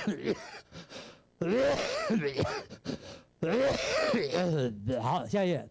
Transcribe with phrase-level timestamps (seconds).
[5.00, 5.68] 好，下一页。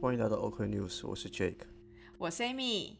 [0.00, 1.58] 欢迎来到 OK News，我是 Jake，
[2.18, 2.96] 我是 Amy。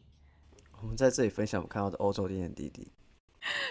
[0.82, 2.92] 我们在这里分享我们看到的欧洲点点滴滴。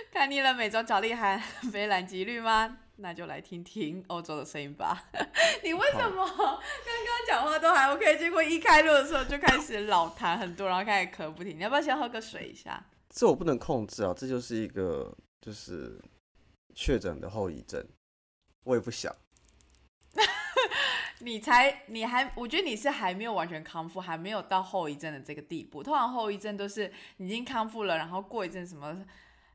[0.12, 1.40] 看腻了美洲角力和
[1.72, 2.80] 非蓝吉绿吗？
[3.02, 5.06] 那就来听听欧洲的声音吧。
[5.64, 6.60] 你为什么刚刚
[7.28, 11.58] 讲话都还 OK，结果一开录的时候就开始老痰很多，然后开始咳不停？
[11.58, 12.84] 你要不要先喝个水一下？
[13.10, 16.00] 这我不能控制啊，这就是一个就是
[16.76, 17.86] 确诊的后遗症，
[18.64, 19.16] 我也不想。
[21.22, 25.84] 你才，你还，我觉得你是还没有完全康复，还没有到后遗症的这个地步。
[25.84, 29.06] 通常后遗症都是已经康复了，然后过一阵什么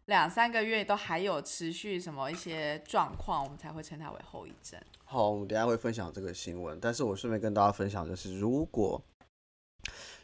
[0.07, 4.81] 两三个月都还有持续什么一些状况，我们才会称它为后遗症。
[5.05, 9.03] 好，我们等下会分享这个新闻，但是我顺便跟大家分享就是，如果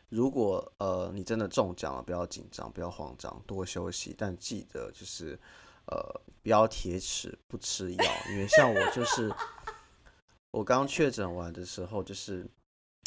[0.09, 5.39] 如果呃你真的中奖了，不要紧张，不要慌张，多休息，但记得就是
[5.87, 9.33] 呃不要铁齿不吃药，因为像我就是。
[10.53, 12.45] 我刚确诊完的时候，就是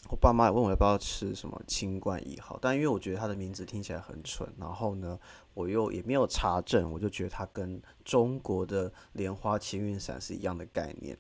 [0.09, 5.18] 我爸妈也问我要不要吃什么清冠一号，但因为我觉得它的名字听起来很蠢，然后呢，
[5.54, 11.18] 我又也没有查证，我就觉得它跟中国的莲花清运散是一样的概念。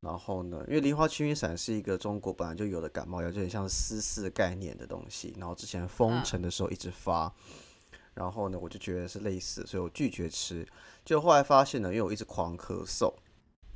[0.00, 5.34] 然后呢，因为莲花清运散是一个中国本来就有的感冒药，就很像丝丝概念的东西。
[5.38, 7.32] 然后之前封城的时候一直发，
[8.14, 10.66] 然后呢，我就觉得是类似，所以我拒绝吃。
[11.04, 13.12] 就后来发现呢，因为我一直狂咳嗽。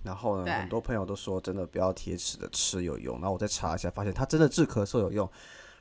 [0.09, 3.17] 然后呢，很多朋友都说真的不要铁齿的吃有用。
[3.17, 5.31] 然后我再查一下，发现它真的治咳嗽有用。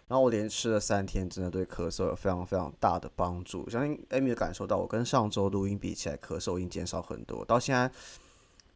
[0.09, 3.69] 然后我连吃了三天，真的对咳嗽有非常非常大的帮助。
[3.69, 7.45] 相信 Amy 感受到，我跟上周录音比起来，咳嗽已经减少很多。
[7.45, 7.89] 到现在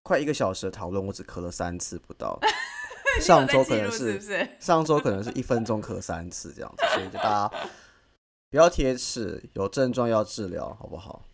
[0.04, 2.40] 快一个小时的讨论，我只咳了三次不到。
[3.20, 4.22] 上周可能是
[4.58, 7.52] 上周可能是一分钟咳三次这样子，所以就大家
[8.50, 11.26] 不要贴齿，有症状要治疗，好不好？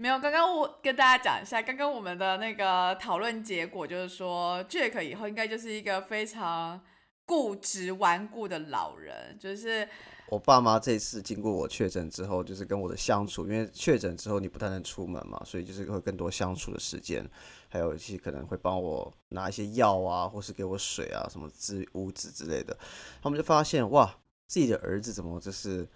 [0.00, 6.80] 没有，刚刚我跟大家讲一下，刚刚我们的那个讨论结果就是说，Jack 以后应该就是一个非常
[7.26, 9.36] 固执顽固的老人。
[9.40, 9.88] 就是
[10.28, 17.28] 我爸妈这次经过我确诊之后，就是跟我的相处，因为确诊之后你不太能出门嘛，所以就是会更多相处的时间，
[17.68, 22.78] 还有一些可能会帮我拿一些药啊，或是给我水啊，什么治污渍之类的。
[23.20, 24.14] 他们就发现哇，
[24.46, 25.88] 自己的儿子怎么就是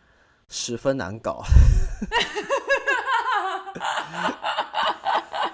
[0.48, 1.40] 十分难搞。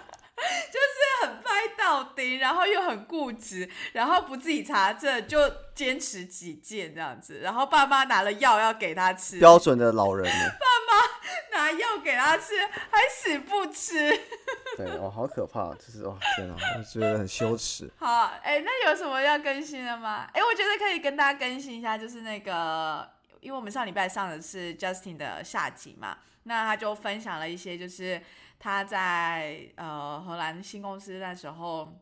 [0.71, 5.39] 就是很拍到钉，然后又很固执，然后不自己查证就
[5.75, 10.45] 坚持己见这样子，然后爸妈拿了药要给他吃，标准的老人呢？
[10.61, 12.55] 爸妈拿药给他吃，
[12.91, 14.09] 还死不吃。
[14.77, 17.91] 对哦，好可怕，就是哦天哪，我觉得很羞耻。
[17.99, 20.29] 好，哎，那有什么要更新的吗？
[20.33, 23.09] 哎，我觉得可以跟大家更新一下，就是那个，
[23.41, 26.19] 因为我们上礼拜上的是 Justin 的下集嘛。
[26.45, 28.23] 那他就分享了一些，就是
[28.59, 32.01] 他在呃荷兰新公司那时候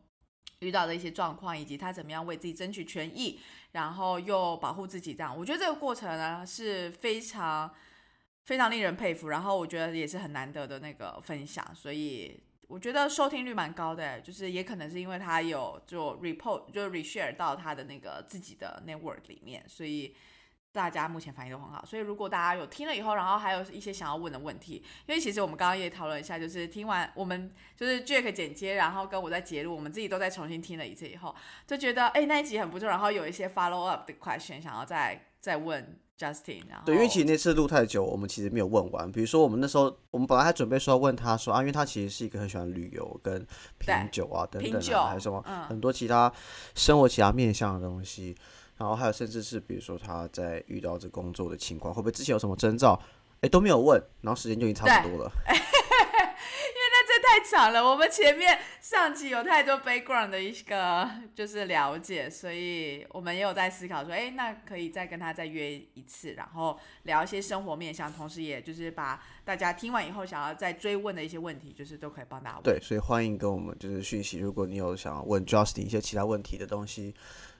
[0.59, 3.41] 遇到的一些状况，以及他怎么样为自己争取权益，
[3.73, 5.13] 然后又保护自己。
[5.13, 7.69] 这样，我觉得这个过程呢是非常
[8.45, 14.21] 非常令人佩服，然后我觉得也是很难得的那个分享，所以我觉得收听率蛮高的。
[14.21, 20.15] 就是也可能是因为他有就 report 就 reshare 到他的那个自己的 network 里面，所以。
[20.77, 24.75] 大家目前反应都很好，所以如果大家有听了以后，然后还有一些想要问的问题，
[25.07, 36.61] 因为其实我们刚刚也讨论一下，就是听完我们就是 Jack 剪接，然后跟我在截录，我们自己都在重新听了一次以后，就觉得哎那一集很不错，然后有一些 follow up 的 question 想要再再问 Justin。
[36.85, 39.11] 对，因为其实那次录太久，我们其实没有问完。
[39.11, 43.43] 比如说我们那时候，我们本来还准备说要问他说啊，因为他其实是一个很喜欢旅游跟
[43.79, 46.31] 品酒啊等等啊，还有什么很多其他
[46.75, 48.35] 生活其他面向的东西。
[48.77, 52.99] 然后还有，甚至是比如说他在遇到这工作的情况，会不会之前有什么征兆？
[53.41, 55.31] 哎，都没有问，然后时间就已经差不多了。
[55.47, 72.63] 因为那这太长了，我们前面上期有太多 background 的一个就是了解，所以我们也有在思考说，哎，那可以再跟他再约一次，然后聊一些生活面向，同时也就是把大家听完以后想要再追问的一些问题，就是都可以帮大家问。
[72.63, 77.13] 对，所以欢迎跟我们就是讯息，如果你有想要问 Justin 一些其他问题的东西。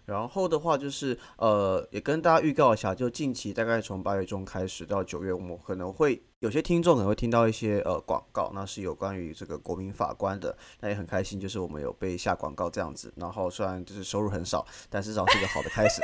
[0.08, 13.14] 然后的话就是，呃，也跟大家预告一下，就近期大概从八月中开始到九月，我们可能会有些听众可能会听到一些呃广告，那是有关于这个国民法官的，那也很开心，就是我们有被下广告这样子。
[13.18, 16.02] 然后虽然就是收入很少，但至少是一个好的开始。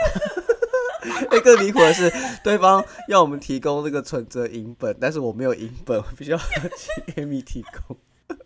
[1.31, 2.11] 哎，更离谱的是，
[2.43, 7.95] 对方要我们提供这个存折银本，但是我没有银本，我必须要请 Amy 提供。
[8.27, 8.39] 不是。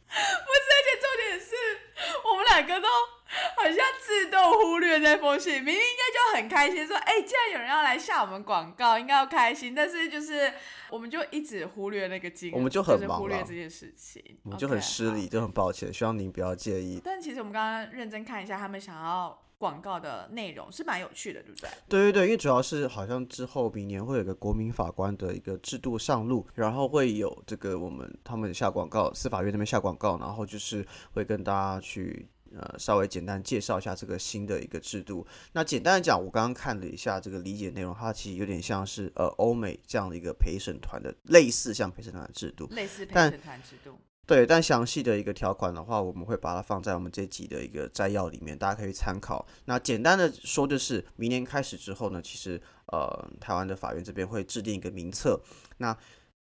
[0.77, 1.56] 而且重点是，
[2.31, 2.88] 我们两个都
[3.67, 10.53] 好像自动忽略那封信，明明应该就很开心，说，哎，既然有人要来下我们广告，应该要开心，但是就是
[10.89, 17.01] 我们就一直忽略那个金额，我们就很忙忽略这件事情，我们就很失礼，就很抱歉，希望您不要介意。
[17.03, 19.37] 但其实我们刚刚认真看一下，他们想要。
[19.59, 21.69] 广告的内容是蛮有趣的，对不对？
[21.89, 35.25] 对对对，因为主要是好像之后明年会有个国民法官的一个制度上路，然后会有这个我们他们下广告，司法院那边下广告，然后就是会跟大家去呃稍微简单介绍一下这个新的一个制度。
[35.53, 43.97] 那简单的讲，我刚刚看了一下这个理解内容，它其实有点像是呃欧美这样的一个陪审团的类似像陪审团的制度，类似陪审团制度。
[44.25, 49.47] 对，但详细的一个条款的话，我们会把它放在我们这集的一个摘要里面，大家可以参考。
[49.65, 55.41] 那简单的说，就是明年开始之后呢，其实呃，台湾的法院这边会制定一个名册，
[55.77, 55.97] 那。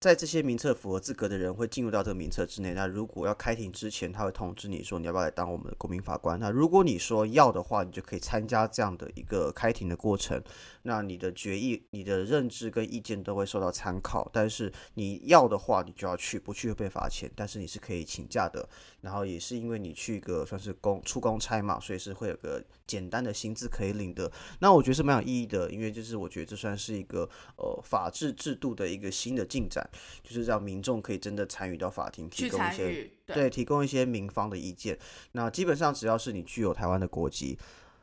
[0.00, 2.72] 在这些名册符合资格的人会进入到这个名册之内。
[2.72, 6.40] 那如果要开庭之前，他会通知你说你要不要来当我们的国民法官。
[6.40, 10.42] 那如果你说要的话，你就可以参加这样的一个开庭的过程。
[10.82, 14.28] 那你的决议、你的认知跟意见都会受到参考。
[14.32, 17.30] 但是你要的话，你就要去，不去会被罚钱。
[17.34, 18.68] 但是你是可以请假的。
[19.00, 24.30] 然后也是因为你去一个算是公出公差嘛，所以是会有个简单的薪资可以领的。
[24.60, 29.88] 那我觉得是蛮有意义的，因为就是我觉得这算是一个呃法治制度的一个新的进展。
[30.22, 34.98] 就是让民众可以真的参与到法庭，提供一些对提供一些民方的意见。
[35.32, 37.58] 那基本上只要是你具有台湾的国籍，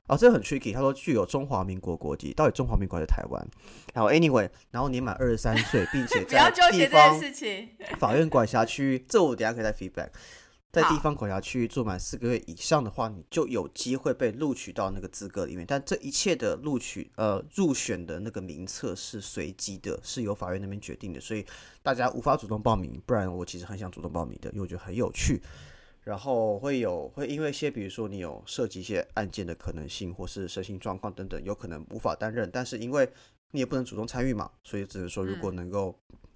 [0.08, 0.74] 啊，这很 tricky。
[0.74, 3.48] 他说具有中华民国国籍，到底中华民国还是台湾？
[3.94, 7.20] 然后 anyway，然后年满二十三岁，并且 在地方
[8.00, 10.10] 法院管辖区，这我等下可以再 feedback。
[10.70, 15.66] 在地方管辖区域做满四个月以上的话，你就有机会被录取到那个资格里面。
[15.66, 21.44] 但这一切的录取呃入选的那个名册是随机的，是由法院那边决定的，所以
[21.82, 23.02] 大家无法主动报名。
[23.08, 25.42] 不然我其实很想主动报名的，因为我觉得很有趣。
[26.08, 32.50] 然后会有会因为一些比如说你有涉及一些案件的可能性，或是身心状况等等，有可能无法担任。
[32.50, 33.10] 但是因为
[33.52, 35.94] 你也不能主动参与嘛，所以只能说如果能够。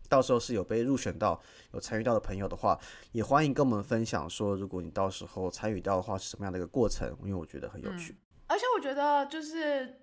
[0.10, 1.42] 到时候是有被入选到、
[1.74, 2.78] 有参与到的朋友的话，
[3.14, 7.10] 也欢迎跟我们分享说，如果你到时候参与到的话，是什么样的一个过程？
[7.24, 8.14] 因为我觉得很有趣。
[8.48, 10.01] 而且我觉得就是。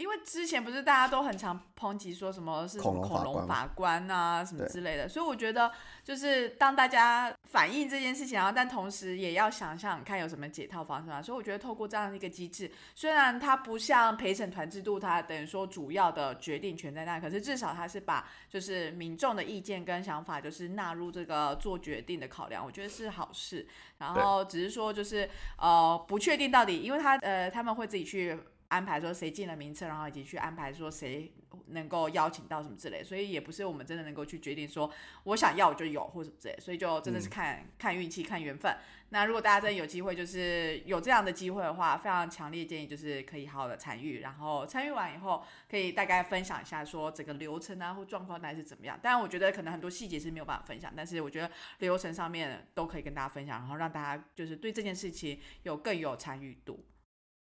[0.00, 5.70] 因为之前不是大家都很常抨击说什么是恐龙法官啊什么之类的，所以我觉得
[6.02, 11.20] 就是当大家反映这件事情，然后但同时也要想想看有什么解套方式啊。
[11.20, 23.68] 所以我觉得透过这样的一个机制，虽然它不像陪审团制度，它等于说主要的决定权在那，可是至少它是把就是民众的意见跟想法就是纳入这个做决定的考量，我觉得是好事。
[23.98, 28.38] 然后只是说就是呃不确定到底，因为他呃他们会自己去。
[28.70, 31.30] 安排说谁进了名册，然后以及去安排说谁
[31.66, 34.88] 能够邀请到什么之类，所以也不是我们真的能够去决定说
[35.24, 38.72] 我想要我就有或者什么之类，所以就真的是看看运气、看缘分。
[39.12, 48.96] 那如果大家真的有机会，就是有这样的机会的话，非常强烈建议就是可以好好的参与，然后参与完以后可以大概分享一下说整个流程啊或状况大概是怎么样。
[49.02, 51.50] 当然我觉得可能很多细节是没有办法分享，但是我觉得
[51.80, 56.84] 流程上面都可以跟大家分享，然后让大家就是对这件事情有更有参与度。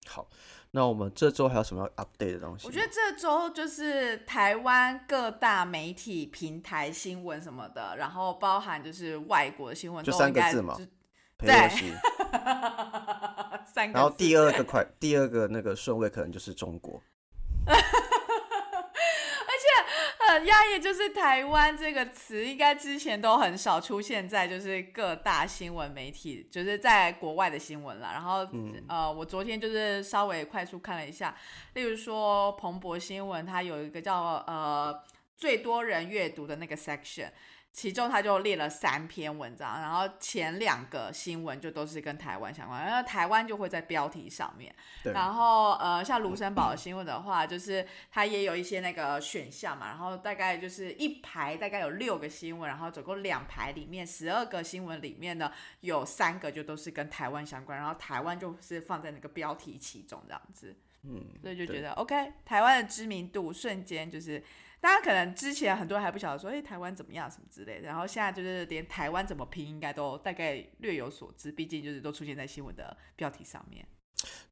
[0.07, 0.27] 好，
[0.71, 2.65] 那我们这周还有什么要 update 的东西？
[2.67, 10.77] 我觉得这周就是台湾各大媒体平台新闻什么的，然后包含就是外国新闻，就三个字嘛，
[11.37, 11.47] 对，
[13.65, 13.93] 三个。
[13.93, 17.01] 然后第二个快，第二个那个顺位可能就是中国。
[20.37, 28.11] 很压抑，就是台湾这个词，应该之前都很少出现在就是各大新闻媒体，就是在国外的新闻了。
[28.13, 28.47] 然后，
[28.87, 31.35] 呃，我昨天就是稍微快速看了一下，
[31.73, 34.95] 例如说彭博新闻，它有一个叫呃
[35.35, 37.29] 最多人阅读的那个 section。
[37.77, 44.73] 其中他就列了三篇文章，然后前两个新闻就都是跟台湾相关，然后台湾就会在标题上面。
[45.03, 60.75] 然后呃，像卢森堡的新闻的话，就是它也有一些那个选项嘛，然后大概就是一排大概有六个新闻，然后总共两排里面十二个新闻里面呢，有三个就都是跟台湾相关，然后台湾就是放在那个标题其中这样子。
[61.03, 64.43] 嗯，所以就觉得 OK，台湾的知名度瞬间就是。
[64.87, 73.85] 大家可能之前很多人还不晓得说，哎，台湾怎么样什么之类的，然后现在就是连台湾怎么拼，应该都大概略有所知，毕竟就是都出现在新闻的标题上面。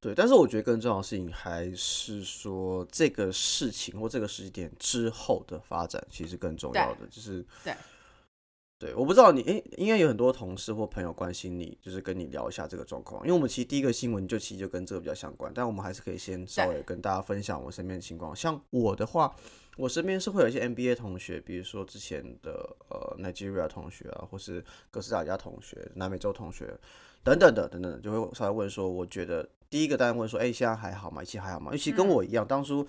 [0.01, 7.74] 对，但是我觉得更重要的事情还是说这个事情或这个时间点之后的发展，其实更重要的就是对。
[8.77, 13.22] 对，我不知道你诶，应该有很多同事或朋友关心你，就是跟你聊一下这个状况。
[13.24, 18.36] 因为我们其实第一个新闻就其实就跟这个比较相关，但我们还是可以先稍微跟大家分享我身边的情况。
[18.36, 19.34] 像我的话，
[19.77, 26.77] 我身边是会有一些 NBA 同学，比如说之前的呃 Nigeria 同学啊，或是哥斯达黎加同学、南美洲同学
[27.24, 31.22] 等等的等等的，就会上来问说，我觉得第一个当然问说，哎、现在还好吗？
[31.22, 31.72] 一切还好吗？
[31.72, 32.88] 尤其跟我一样，当初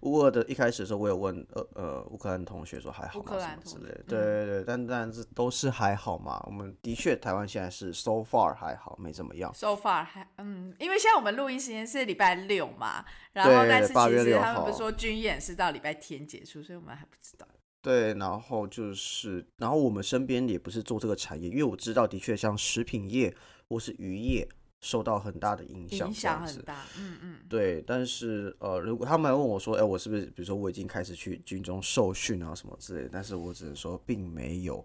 [0.00, 6.42] 乌俄的一开始的时候，我有问呃呃乌克兰同学说还好吗什么之类的，对对对，但但是都是还好嘛。
[6.46, 9.52] 我们的确台湾现在是 so far 还好，没怎么样。
[9.54, 17.46] So far 还嗯，因为现在我们录音时间是礼拜六嘛，然后对但是8月6其实他们不是号说军演是到礼拜天结束，所以我们还不知道。
[17.80, 23.34] 对，然后就是，然后我们身边也不是做这个产业，因为我知道的确像食品业
[23.68, 24.46] 或是渔业
[24.80, 26.62] 受到很大的影响，影响很。
[26.62, 34.84] 大，嗯嗯，对，但是呃，如果他们还问我说，哎，我是不是比如说我已经开始去军中受训啊什么之类的，但是我只能说并没有。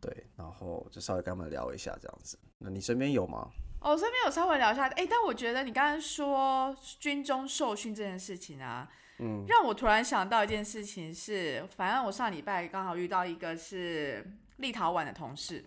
[0.00, 2.38] 对，然后就稍微跟他们聊一下这样子。
[2.58, 3.48] 那你身边有吗？
[3.80, 15.64] 哦我这边有稍微聊一下，哎，但我觉得你刚刚说军中受训这件事情啊，嗯，让我突然想到一件事情是，反正我上礼拜刚好遇到一个是立陶宛的同事。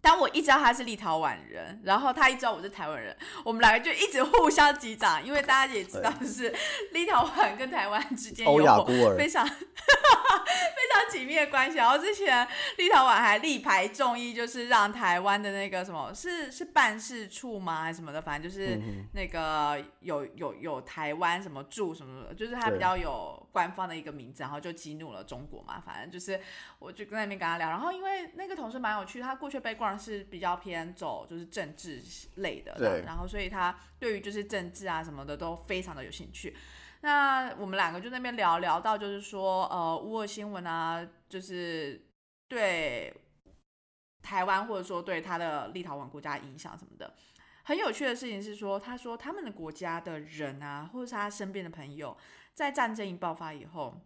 [0.00, 6.54] 但我一知道他是立陶宛人，然后他一知道我是台湾人，我们两个就一直互相击掌，因为大家也知道，就是
[6.92, 8.84] 立陶宛跟台湾之间 有
[9.16, 9.54] 非常 非
[10.94, 11.78] 常紧密的关系。
[11.78, 25.82] 然后之前立陶宛还力排众议，就是让台湾的那个什么是是办事处吗，还是什么的，反正就是嗯那个有有有台湾什么驻什么的，就是他比较有官方的一个名字，然后就激怒了中国嘛。
[25.84, 26.40] 反正就是
[26.78, 29.58] 我就跟那边跟他聊，然后因为那个同事蛮有趣，他过去
[29.96, 32.02] 是比较偏走就是政治
[32.36, 36.56] 类的，对然后所以他对于就是政治啊什么的都非常的有兴趣。
[37.02, 42.04] 那我们两个就那边聊聊到，就是说，呃，乌尔新闻啊，就是
[42.48, 43.14] 对
[44.20, 47.14] 台湾或者说对他的立陶宛国家影响什么的。
[47.62, 52.16] 很有趣的事情是说，他说他们的国家的人啊，或者是他身边的朋友，
[52.52, 54.00] 在战争一爆发以后，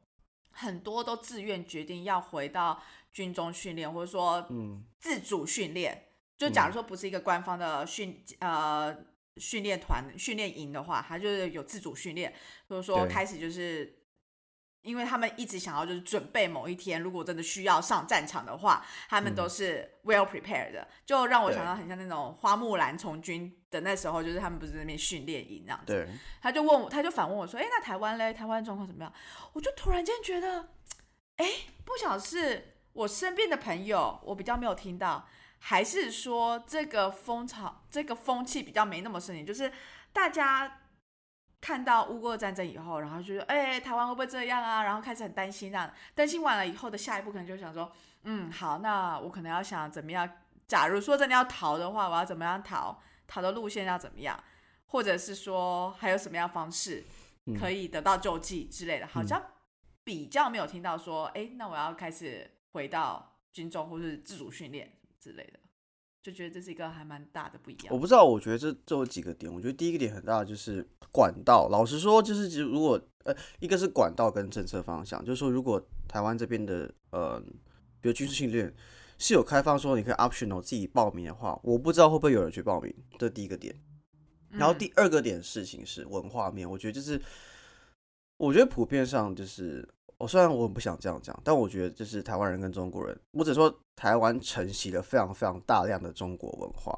[0.50, 6.08] 很多都自愿决定要回到军中训练，或者说嗯，自主训练。
[6.36, 8.96] 就假如说不是一个官方的训呃
[9.36, 12.34] 训练团训练营的话，他就是有自主训练，
[12.68, 13.98] 就是说开始就是。
[14.82, 25.92] 因为他们一直想要就是准备某一天，如果真的需要上战场的话，他们都是 well prepared 的，就让我想到很像那种花木兰从军的那时候，就是他们不是在那边训练营那样子。
[25.92, 26.08] 对，
[26.40, 28.34] 他就问我，他就反问我说：“哎、那台湾嘞？
[28.34, 29.12] 台湾状况怎么样？”
[29.54, 30.70] 我就突然间觉得，
[31.36, 31.46] 哎、
[31.84, 35.26] 不晓得是我身边的朋友，我比较没有听到，
[35.58, 39.72] 还是说这个风潮、这个风气比较没那么盛行，就是
[40.12, 40.80] 大家
[41.60, 44.82] 看到乌俄战争以后，然后就觉得，哎、台湾会不会这样啊？
[44.82, 47.90] 然后开始很担心啊，担心完了以后的下一步可能就想说，
[48.24, 50.28] 嗯，好，那我可能要想怎么样。
[50.66, 52.98] 假如说真的要逃的话，我要怎么样逃？
[53.26, 54.38] 逃的路线要怎么样？
[54.86, 57.02] 或者是说还有什么样方式
[57.46, 59.42] 嗯可以得到救济之类的，好像
[60.04, 65.60] 比较没有听到说，哎、那我要开始回到军中或是自主训练之类的，
[66.22, 67.94] 就觉得这是一个还蛮大的不一样。
[67.94, 69.52] 我不知道，我觉得这这有几个点。
[69.52, 71.68] 我觉得第一个点很大的就是管道。
[71.70, 77.40] 老实说，就是如果呃，一个是管道跟政策方向，就是说如果台湾这边的呃，
[78.00, 78.74] 比如军事训练
[79.18, 83.74] 是有开放说你可以 optional 自己报名的话，我不知道会不会有人去报名，这是第一个点。
[84.50, 87.20] 然后嗯第二个点事情是文化面，我觉得就是，
[88.38, 89.88] 我觉得普遍上就是，
[90.22, 96.96] 我虽然我很不想这样讲，但我觉得就是台湾人跟中国人，我只说台湾承袭了非常非常大量的中国文化，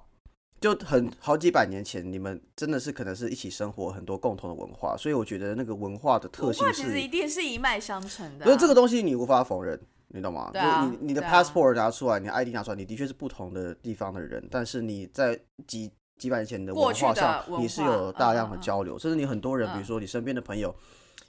[0.61, 8.47] 就很好几百年前，你们真的是可能是一起生活很多共同的文化，所以我觉得那个文化的特性是一定是一脉相承的、啊。
[8.47, 10.51] 可是这个东西你无法否认，你懂吗？
[10.53, 20.75] 对啊就你你的 passport 拿出来，你的 ID 拿出来，你的确是不同的地方的人，但是你在几几百年前的文化上，你是有大量的交流，甚至你很多人，比如嗯说你身边的朋友，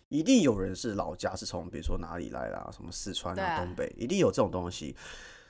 [0.10, 4.96] 一定有人是老家是从比如说哪里来啦，什么四川啊、东北，一定有这种东西。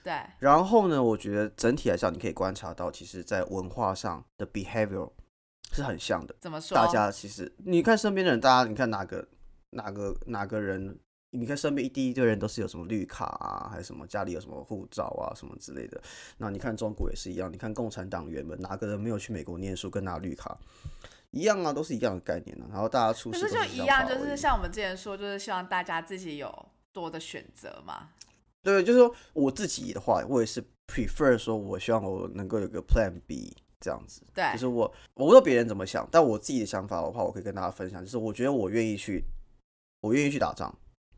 [0.04, 5.12] 对，然后呢，我觉得整体来讲，你可以观察到，其实在文化上的 behavior
[5.72, 6.36] 是很像的。
[6.40, 6.76] 怎么说？
[6.76, 9.28] 大家其实你看身边的人，大家你看哪个
[9.72, 11.00] 哪个哪个人，
[11.32, 16.00] 你看身边一第一堆人都是有什么绿卡啊，还是什么家里有什么护照啊什么之类的。
[16.38, 20.56] 那你看中国也是一样，你看共产党员们哪个人没有去美国念书跟拿绿卡？
[21.36, 22.66] 一样啊，都是一样的概念啊。
[22.72, 28.10] 然后大家出可是就一样，就是像我们之前说，就是希望大家自己有多的选择嘛。
[28.64, 34.24] 对，就是说我自己的话，我也是 prefer 说，我希望我能够有个 Plan B 这样子。
[34.34, 39.24] 对，就是我我不知道别人怎么想，但我自己的想法的话，我可以跟大家分享，就是我觉得我愿意去，
[40.02, 40.74] 我愿意去打仗，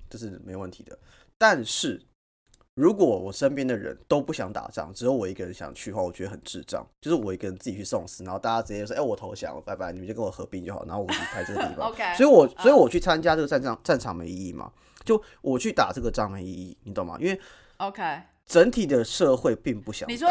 [0.10, 0.98] 这是没问题的。
[1.38, 2.02] 但是
[2.78, 6.86] 如果我身边的人都不想打仗，只有我一个人想去的话，我觉得很智障。
[7.02, 11.90] 就是我一个人自己去送死，然后大家直接说：“哎、我投降，拜拜，你们就跟我合并就好。”然后我离开这个地方。
[11.90, 14.72] OK，所以我，所以嗯我去参加这个战场，战场没意义嘛？
[15.04, 17.18] 就我去打这个仗没意义，你懂吗？
[17.20, 17.42] 因为
[17.78, 18.04] OK，
[18.48, 20.30] 整体的社会并不想你说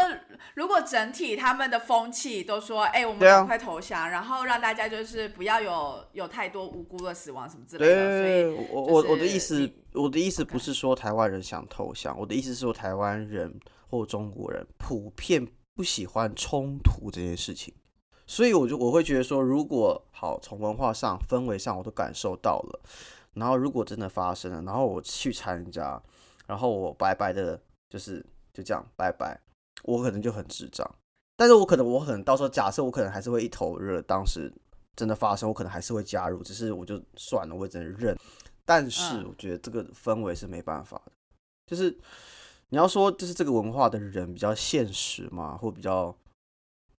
[0.55, 13.53] 如果整体他们的风气都说，哎、我们赶快投降，然后让大家就是不要有有太多无辜的死亡什么之类对的，所以我就是我我的意思，我的意思不是说台湾人想投降，我的意思是说台湾人
[13.87, 17.71] 或中国人普遍不喜欢冲突这件事情，
[18.25, 22.81] 所以我就我会觉得说，如果好从文化上、氛围上我都感受到了，
[23.35, 26.01] 然后如果真的发生了，然后我去参加，
[26.47, 29.39] 然后我白白的，就是就这样拜拜，
[29.83, 30.89] 我可能就很智障，
[31.35, 34.51] 但是我可能我可能到时候假设我可能还是会一头热，当时
[34.95, 38.17] 真的发生，我可能还是会加入，只是我就算了，我只能认。
[38.65, 41.11] 但是嗯我觉得这个氛围是没办法的，
[41.67, 41.97] 就是
[42.69, 46.13] 你要说就是这个文化的人比较现实嘛，或比较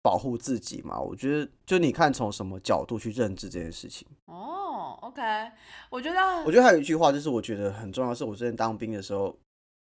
[0.01, 4.09] 保护自己嘛，我觉得就你看从什么角度去认知这件事情。
[4.25, 5.21] 哦，OK，
[5.91, 9.37] 我觉得我觉得还有一句话，就是我觉得很重要，是我之前当兵的时候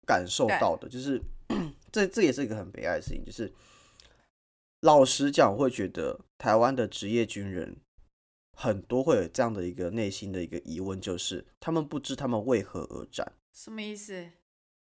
[0.06, 1.20] 感受到的，就是
[1.92, 3.52] 这这也是一个很悲哀的事情，就是
[4.80, 7.76] 老实讲，我会觉得台湾的职业军人
[8.56, 13.32] 很多会有这样的一个内心的一个疑问，就是他们不知他们为何而战。
[13.52, 14.28] 什么意思？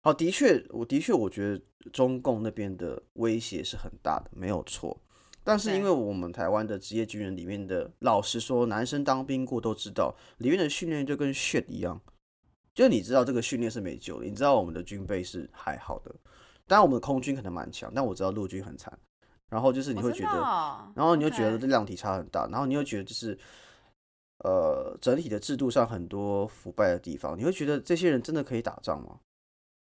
[0.01, 1.61] 好，的确，我的确我觉得
[1.91, 4.97] 中共那边的威胁是很大的，没有错。
[5.43, 11.99] 但是因为我们台湾的职业军人里面的，老实说，男生当兵过都知道，里面的训练就跟 shit 一样，
[12.79, 16.15] 就是你知道这个训练是没救的，你知道我们的军备是还好的，
[16.65, 18.97] 当然我们的空军可能蛮强，但我知道陆军很惨。
[19.49, 20.39] 然后就是你会觉得，
[20.95, 23.37] 然后你又觉得这量体差很大，然后你又觉得就是，
[24.45, 29.19] 呃，整体的制度上很多腐败的地方，你会觉得这些人真的可以打仗吗？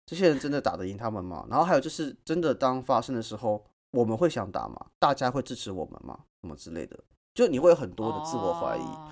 [0.07, 1.47] 这些人真的打得赢他们吗？
[1.49, 4.87] 然后还有就是，真的当发生的时候，我们会想打吗？
[4.99, 6.19] 大家会支持我们吗？
[6.41, 6.99] 什么之类的，
[7.33, 8.83] 就你会有很多的自我怀疑。
[8.83, 9.09] 哦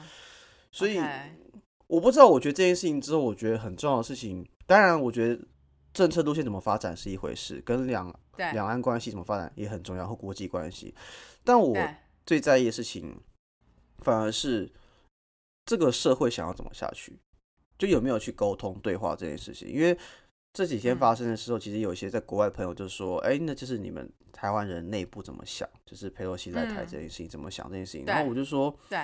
[0.73, 1.01] 所以
[1.91, 5.43] 我不知道，我觉得这件事情之后，我觉得很重要的事情，当然，我觉得
[5.93, 10.95] 政策路线怎么发展是一回事，跟两两岸关系怎么发展也很重要，和国际关系。
[11.43, 11.77] 但我
[12.25, 13.21] 最在意的事情，
[13.99, 14.71] 反而是
[15.67, 17.19] 这个社会想要怎么下去，
[17.77, 19.69] 就有没有去沟通对话这件事情。
[19.69, 19.99] 因为
[20.53, 28.05] 这几天嗯发生的时候，其实有一些在国外的朋友就说：“哎、那就是你们台湾人内部怎么想，就是佩洛西来台嗯这件事情怎么想这件事情。
[28.07, 28.99] 然后我就说：“对，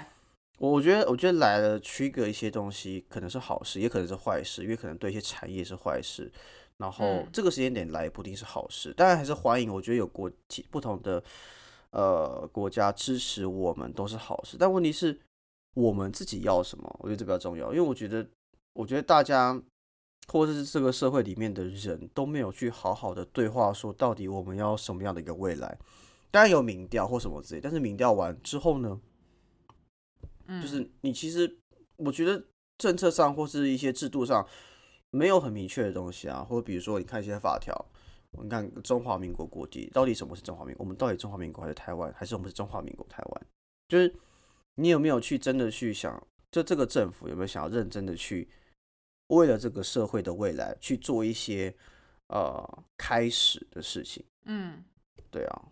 [0.59, 6.31] 我我觉得，我觉得来了区隔一些东西，可能是好事，也可能是坏事，因为可能对一些产业是坏事。
[6.79, 9.73] 然后嗯这个时间点来也不一定是好事，当然还是欢迎。
[9.73, 11.23] 我觉得有国际不同的
[11.91, 15.19] 呃国家支持我们都是好事，但问题是
[15.75, 16.97] 我们自己要什么？
[17.01, 18.27] 我觉得这比较重要，因为我觉得，
[18.75, 19.59] 我觉得大家
[20.29, 25.79] 或者是这个社会里面的人都没有去好好的对话，说到底我们要什么样的一个未来。
[26.31, 29.01] 当然有民调或什么之类，但是民调完之后呢，
[30.47, 31.59] 嗯就是你其实
[31.97, 32.43] 我觉得
[32.79, 34.47] 政策上或是一些制度上
[35.11, 37.75] 没有很明确的东西啊，或者比如说你看一些法条，
[38.43, 40.85] 你看中华民国国籍到底什么是中华民国？
[40.85, 43.47] 我们到底中华民国还是台湾，还是我们是中华民国台湾？
[43.89, 44.15] 就是
[44.75, 48.49] 你有没有去真的去想，就这个政府有没有想要认真的去
[49.29, 51.75] 为了这个社会的未来去做一些
[52.29, 54.25] 呃开始的事情？
[54.45, 54.85] 嗯。
[55.29, 55.63] 对啊，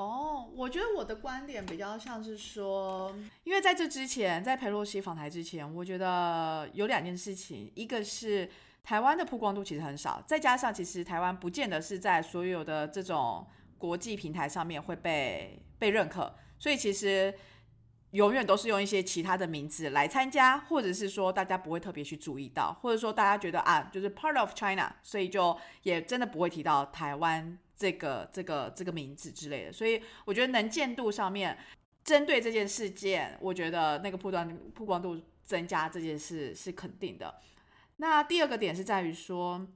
[0.00, 8.48] 哦，我觉得我的观点比较像是说，因为在这之前，在佩洛西访台之前，我觉得有两件事情，一个是
[8.82, 17.34] 台湾的曝光度其实很少，再加上其实台湾不见得是在所有的这种国际平台上面会被被认可，所以其实
[18.12, 29.72] 永远都是用一些其他的名字来参加，或者是说大家不会特别去注意到，或者说大家觉得啊，就是 part of China，所以就也真的不会提到台湾这个这个这个名字之类的。
[29.72, 31.56] 所以我觉得能见度上面，
[32.04, 37.40] 针对这件事件，我觉得那个曝光曝光度增加这件事是肯定的。
[37.96, 39.66] 那第二个点是在于说，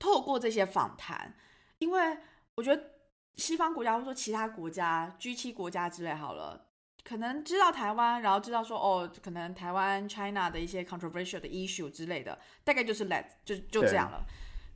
[0.00, 1.36] 透过这些访谈，
[1.78, 2.18] 因为
[2.56, 2.90] 我觉得
[3.36, 6.66] 西方国家或者说其他国家 G 七国家之类好了。
[7.04, 14.24] 可能知道台湾，然后知道说哦，可能台湾 China 的一些 controversial 的 issue 之类的，大概就是 let 就就这样了。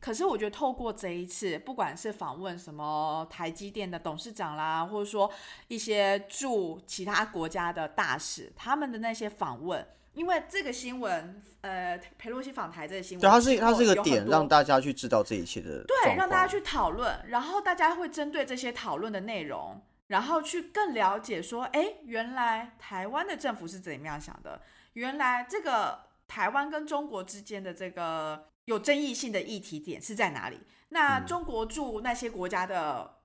[0.01, 5.31] 可是我觉得透过这一次，不管是访问什么台积电的董事长啦，或者说
[5.67, 9.85] 一些驻其他国家的大使，他们的那些访问，
[10.15, 24.61] 因为这个新闻，呃，佩洛西访台这个新闻，对，它是它是一个点，让大家去知道这一切的对，让大家去讨论，然后大家会针对这些讨论的内容，然后去更了解说，哎，原来台湾的政府是怎么样想的？
[24.93, 30.61] 原来这个台湾跟中国之间的这个有争议性的议题点是在哪里？
[30.91, 33.21] 那中国驻那些国家的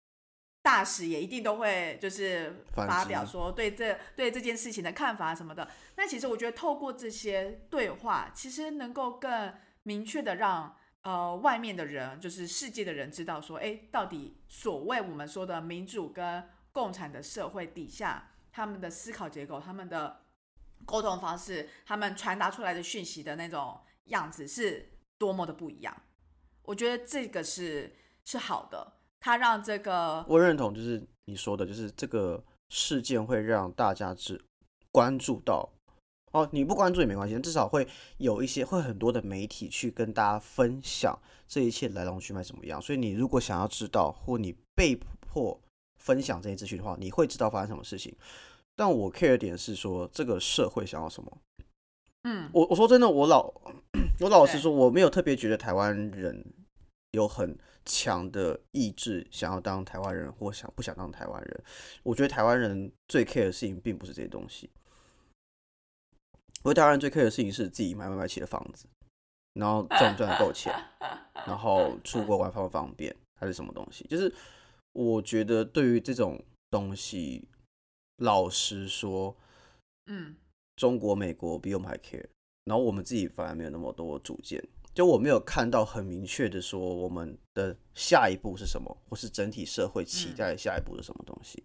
[0.62, 5.70] 大使也一定都会就是发表说对这对这件事情的看法什么的。
[5.98, 9.54] 那其实我觉得透过这些对话，其实能够更
[9.84, 20.22] 明确的让呃外面的人，就是世界的人知道说，哎，到底所谓我们说的民主跟共产的社会底下，他们的思考结构、他们的
[20.86, 24.93] 沟通方式、他们传达出来的讯息的那种样子是
[25.24, 25.96] 多么的不一样。
[26.64, 34.44] 我觉得这个是是好的，它让这个我认同，就是你说的，就是这个事件会让大家只
[34.92, 35.70] 关注到
[36.34, 42.82] 哦，你不关注也没关系，至少会有一些会很多的媒体去跟大家分享这一切来龙去脉怎么样。
[42.82, 45.58] 所以你如果想要知道，或你被迫
[46.02, 48.14] 分享这些资讯的话，你会知道发生什么事情。
[48.76, 51.38] 但我 care 点是说，这个社会想要什么？
[52.24, 53.54] 嗯，我我说真的，我老
[54.20, 56.46] 我老实说，我没有特别觉得台湾人
[57.12, 61.64] 有很强的意志想要当台湾人，或想不想当台湾人。
[62.04, 64.70] 我觉得台湾人最 care 的事情并不是这些东西，
[66.64, 68.88] 我台湾人最 care 的事情是自己买买买起的房子，
[69.54, 70.74] 然后赚不赚得够钱，
[71.48, 74.06] 然后出国玩方不方便，还是什么东西。
[74.08, 74.34] 就是
[74.94, 77.48] 我觉得对于这种东西，
[78.18, 79.36] 老实说，
[80.06, 80.36] 嗯。
[80.76, 82.26] 中国、美国比我们还 care，
[82.66, 91.62] 然后我们自己反而没有那么多主见，就我没有看到很明确的说我们的下一步是什么，或是整体社会期待下一步是什么东西，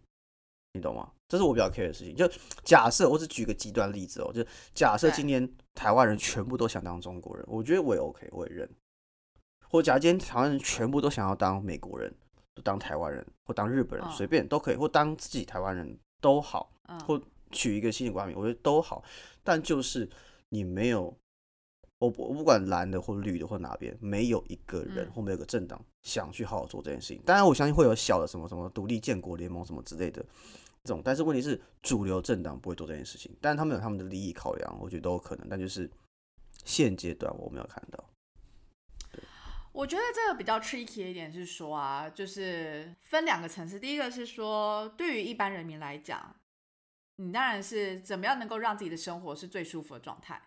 [0.72, 1.12] 你懂吗？
[1.28, 2.16] 这是我比较 care 的事情。
[2.16, 2.28] 就
[2.64, 8.68] 假设我只举个极端例子哦，就假设今天台湾人全部都想当中国人，我觉得我也 OK，我也认。
[9.70, 12.12] 或假如今天台湾人全部都想要当美国人，
[12.64, 16.72] 当台湾人，或当日本人，随便都可以，或当自己台湾人都好，
[17.06, 17.22] 或。
[17.50, 19.02] 取一个新的冠名，我觉得都好，
[19.42, 20.06] 但就是
[20.50, 21.14] 你没有，
[21.98, 27.20] 我我不管蓝的或绿的或哪边，没有一个人或没有个政党想去好好做这件事情。
[27.26, 30.24] 当然，我相信会有小的什么什么独立建国联盟什么之类的
[30.84, 33.30] 这种，但是问题是主流政党不会做这件事情。
[33.40, 35.46] 但是他们有他们的利益考量，我觉得都有可能。
[35.50, 35.90] 但就是
[36.64, 38.02] 现阶段我没有看到。
[39.72, 43.78] 我觉得这个比较 tricky 一点是说啊，就是分两个层次。
[43.78, 46.34] 第一个是说，对于一般人民来讲。
[47.20, 50.40] 你当然是怎么样能够让自己的生活是最舒服的状态？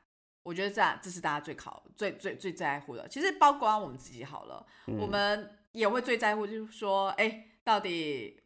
[0.43, 3.07] 我觉得这这是大家最考、最最最在乎的。
[3.07, 8.41] 其实包括我们自己好了，我们也会最在乎，就是说，哎，到底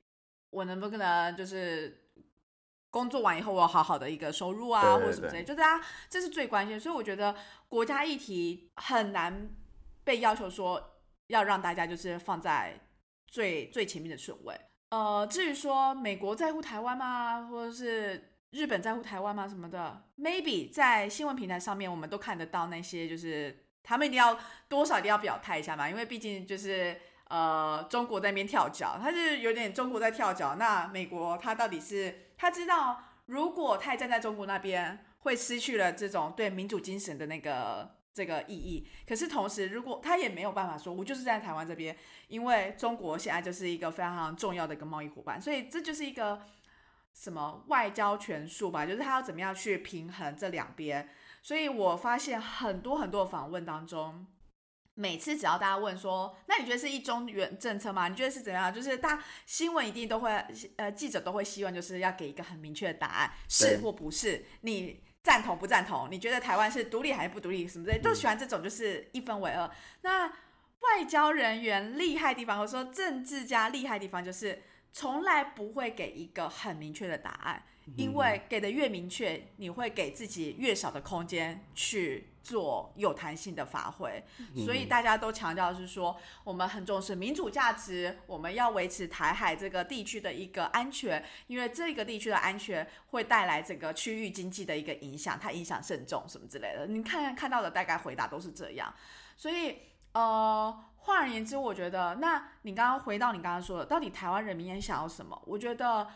[0.49, 2.09] 我能不能就是
[2.89, 6.79] 工作完以后，我有好好的一个收入啊，或者什么之类，就大家这是最关键。
[6.79, 7.33] 所以我觉得
[7.69, 9.55] 国家议题很难
[10.03, 12.89] 被要求说要让大家就是放在
[13.27, 14.59] 最最前面的顺位。
[14.89, 24.37] 呃，至于说美国在乎台湾吗，或者是日本在乎台湾吗什么的，maybe 在新闻平台上面我们都看得到那些，就是他们一定要
[24.69, 26.95] 多少一定要表态一下嘛，因为毕竟就是
[27.29, 37.94] 呃中国在那边跳脚，他是有点中国在跳脚，那美国他到底是他知道如果他站在中国那边，会失去了这种对民主精神的那个。
[38.15, 41.93] 这个意义，可是同时，如果他也没有办法说，我就是在台湾这边，
[42.29, 46.41] 因为中国现在就是一个非常重要的一个贸易伙伴，所以这就是一个
[47.13, 51.09] 什么外交权术吧，就是他要怎么样去平衡这两边。
[51.41, 54.25] 所以我发现很多很多访问当中，
[54.93, 58.07] 每次只要大家问说，那你觉得是一中原政策吗？
[58.07, 58.73] 你觉得是怎样？
[58.73, 60.31] 就是大新闻一定都会，
[60.77, 65.03] 呃，记者都会希望就是要给一个很明确的答案，是或不是你。
[65.25, 66.07] 赞同不赞同？
[66.11, 67.67] 你觉得台湾是独立还是不独立？
[67.67, 69.67] 什么之类，都喜欢这种就是一分为二。
[70.01, 74.61] 那外交人员厉害地方，或者说政治家厉害地方，就是
[74.93, 77.63] 从来不会给一个很明确的答案。
[77.97, 84.23] 因为给的越明确，你会给自己越少的空间去做有弹性的发挥。
[84.55, 96.85] 所以大家都强调是说，我们很重视民主价值，我们要维持台海这个地区的一个安全，因为这个地区的安全会带来整个区域经济的一个影响，它影响甚重什么之类的。
[96.85, 98.93] 你看看到的大概回答都是这样。
[99.35, 99.79] 所以
[100.11, 105.41] 呃，换而言之，我觉得，那你刚刚回到你刚刚说的，到底台湾人民想要什么？
[105.47, 106.07] 我觉得。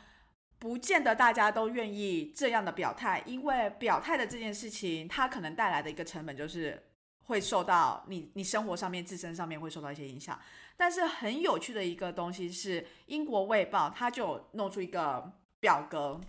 [0.59, 6.83] 不见得大家都愿意这样的表态，因为表态的这件事情，它可能带来的一个成本就是
[7.23, 10.37] 会受到你你生活上面自身上面会受到一些影响。
[10.75, 16.19] 但是很有趣的一个东西是，英国卫报它就弄出一个表格，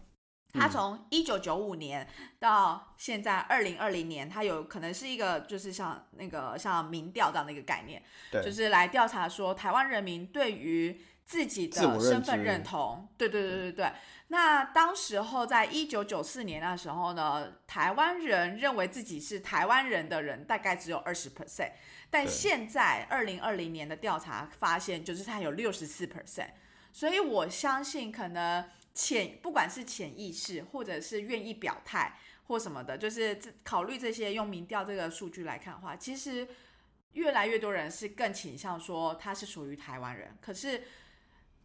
[0.52, 8.00] 它从一九九五年到现在二零二零年，它有可能是一个就是像那个像民调这样的一个概念，
[8.44, 11.00] 就是来调查说台湾人民对于。
[11.30, 13.08] 自己的身份认同。
[13.16, 13.92] 对对对对对。
[14.26, 21.70] 那当时候在一九九四年那时候呢，台湾人认为自己是台湾人的人大概只有二十 percent，
[22.10, 26.50] 但现在二零二零年的调查发现，就是他有六十四 percent。
[26.92, 32.16] 所以我相信，可能潜不管是潜意识，或者是愿意表态
[32.48, 36.48] 或什么的，就是这考虑这些用民调这个数据来看的话，其实
[37.12, 40.36] 越来越多人是更倾向说他是属于台湾人。
[40.40, 40.82] 可是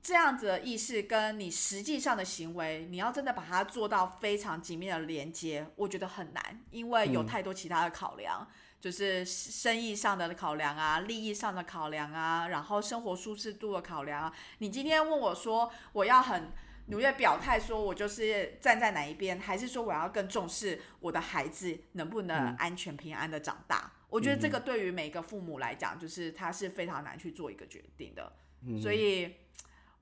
[0.06, 8.48] 这样子的意识跟你实际上的行为，你要真的把它做到非常紧密的连接，我觉得很难，因为有嗯太多其他的考量。
[8.80, 14.32] 就是生意上的考量啊，利益上的考量啊，然后生活舒适度的考量啊。
[14.60, 16.52] 你今天问我说，我要很
[16.90, 23.92] 努力表态，说我就是站在哪一边，还是说我要更重视我的孩子能不能嗯安全平安的长大？
[24.10, 28.32] 我觉得这个对于每个父母来讲，就是他是非常难去做一个决定的。
[28.68, 29.34] 嗯所以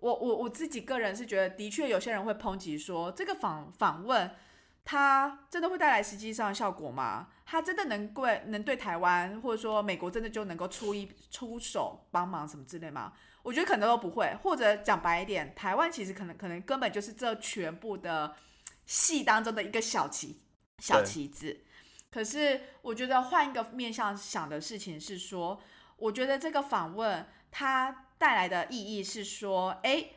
[0.04, 4.30] 我我我自己个人是觉得，的确有些人会抨击说，这个访访问
[4.84, 7.30] 它真的会带来实际上的效果吗？
[7.46, 13.14] 它真的能对能对台湾或者说美国真的就能够出一出手帮忙什么之类吗？
[13.44, 18.36] 我觉得可能都不会，或者讲白一点，台湾其实可能可能根本就是这全部的
[18.86, 20.42] 戏当中的一个小棋
[20.80, 21.62] 小对棋子。
[22.12, 25.62] 可是我觉得换一个面向想的事情是说，
[25.96, 30.12] 我觉得这个访问它带来的意义是说，诶，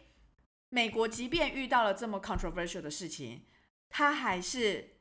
[0.69, 3.42] 美国即便遇到了这么 controversial 的事情，
[3.88, 4.99] 他还是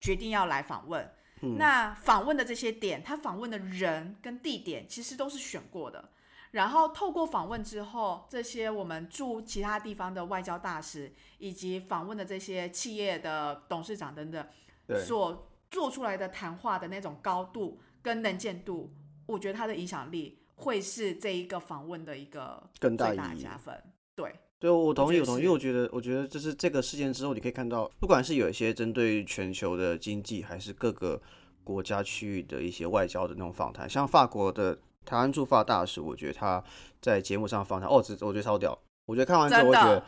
[0.00, 1.04] 决定要来访问。
[1.42, 6.12] 嗯那访问的这些点，他访问的人跟地点其实都是选过的。
[6.52, 14.48] 然后透过访问之后，这些我们驻其他地方的外交大使，以及访问的这些企业的董事长等等，
[15.04, 18.94] 所做出来的谈话的那种高度跟能见度，
[19.26, 23.74] 我觉得它的影响力会是这一个访问的一个更大加分。
[24.14, 31.20] 对，对，我同意，我同意，因为我觉得，我觉得就是这个事件之后，你可以看到，不管是有一些针对全球的经济，还是各个
[31.62, 36.62] 国家区域的一些外交的那种访谈，像法国的台湾驻法大使，我觉得他
[37.00, 40.06] 在节目上访谈，哦，这我觉得超屌，我觉得看完之后，我觉得的，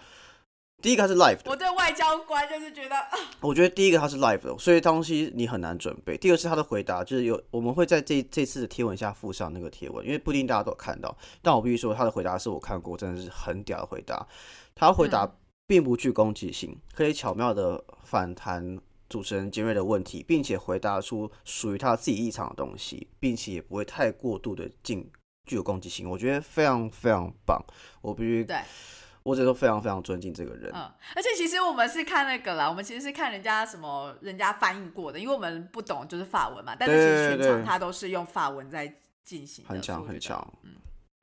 [0.80, 6.16] 第一个他是 live 的，我对外交官就是觉得，啊我觉得第一个他是 live 的，所以东西你很难准备。
[6.16, 11.16] 第二是他的回答，就是有我们会在这这次的贴文下附上那个贴文，因为不一定大家都有看到。
[11.42, 14.26] 但我必须说，他的回答是我看过，真的是很屌的回答。
[14.74, 15.32] 他回答嗯
[15.66, 25.08] 并不具攻击性，可以巧妙的反弹主持人尖锐的问题，并且回答出属于他自己立场的东西，并且也不会太过度的进
[25.46, 26.08] 具有攻击性。
[26.08, 27.64] 我觉得非常非常棒，
[28.00, 28.56] 我必须对，
[29.22, 30.70] 我只能说非常非常尊敬这个人。
[30.74, 38.92] 嗯，而且其实我们是看那个啦，我们其实是看人家什么人家翻译过的，因为我们不懂就是法文嘛，但是其实全场他都是用法文在
[39.24, 40.46] 进行，很强很强。
[40.62, 40.70] 嗯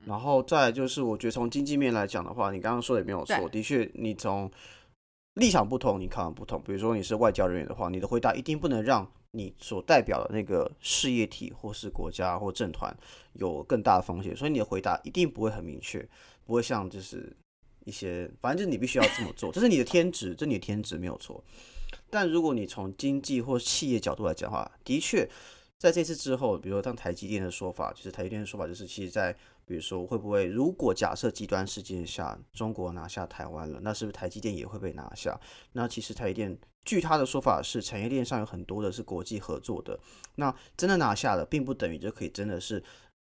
[0.05, 4.49] 然后再来就是，我觉得从经济面来讲的话，你刚刚说的也没有错，的确，你从
[5.33, 6.61] 立场不同，你考量不同。
[6.61, 12.95] 比如说你是外交人员的话，你的回答一定不能让你所代表的那个事业体或是国家或政团
[13.33, 16.07] 有更大的风险，所以你的回答一定不会很明确，
[16.45, 17.35] 不会像就是
[17.87, 21.41] 一些，反正就是你必须要这么做，这是你的天职，这是你的天职没有错。
[22.09, 25.25] 但如果你从经济或企业角度来讲的话，的确，
[25.77, 29.33] 在这次之后，比如说像台积电的说法，就是台积电的说法就是，其实在
[29.65, 35.39] 比如说会不会，如果假设极端事件下中国拿下台湾了，那是不是台积电也会被拿下？
[35.71, 39.97] 那其实台积电据他的说法是，产业链上有很多的是国际合作的，
[40.35, 42.83] 那真的拿下了，并不等于就可以真的是。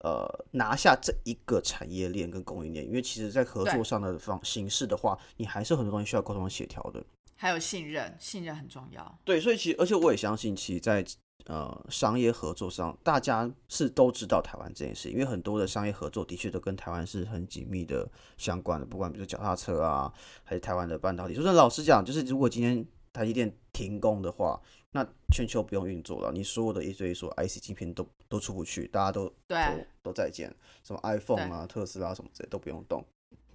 [0.02, 7.02] 呃，拿下这一个产业链跟供应链，因为其实在合作上的方形式的话，你还是很多东西需要沟通协调的。
[7.36, 9.18] 还有信任，信任很重要。
[9.24, 11.04] 对，所以其实，而且我也相信，其实在
[11.46, 20.12] 呃商业合作上，大家是都知道台湾这件事，因为很多的商业合作的确都跟台湾是很紧密的相关的，不管比如说脚踏车啊，
[20.44, 21.34] 还是台湾的半导体。
[21.34, 29.58] 就是老实讲，就是如果今天台积电停工的话，那全球不用运作了，你所有的一堆说 IC 晶片都都出不去，大家都对
[30.02, 30.54] 都都再见，
[30.84, 33.04] 什么 iPhone 啊、特斯拉什么之类都不用动，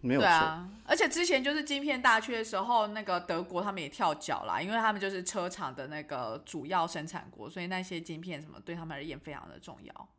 [0.01, 0.25] 没有错。
[0.25, 10.09] 对啊，而且之前就是晶片大缺的时候，那个德国他们也跳脚啦，因为他们就是车厂的那个主要生产国，所以那些晶片什么对他们而言非常的重要。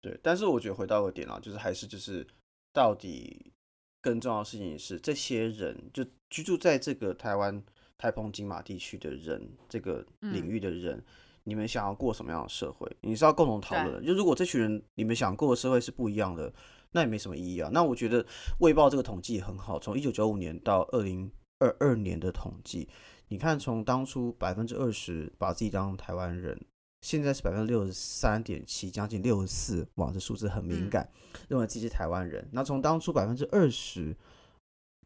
[0.00, 2.26] 对，但是我觉得回到个点啦，就是还是就是
[2.72, 3.52] 到底
[4.00, 7.62] 更重要的事情是，这些人就居住在这个台湾
[7.98, 11.02] 台澎金马地区的人，这个领嗯域的人，
[11.44, 12.90] 你们想要过什么样的社会？
[13.00, 14.02] 你是要共同讨论的。
[14.02, 16.52] 就如果这群人你们想过的社会是不一样的，
[16.92, 17.70] 那也没什么意义啊。
[17.72, 18.22] 那我觉得
[18.58, 22.88] 《卫报》这个统计也很好，从一九九五年到二零二二年的统计，
[23.28, 26.60] 你看从当初百分之二十把自己当台湾人。
[27.02, 31.06] 现在是百分之六十三点七，将近六十四，哇，这数字很敏嗯感，
[31.48, 32.48] 认为自己是台湾人。
[32.50, 34.16] 那从当初百分之二十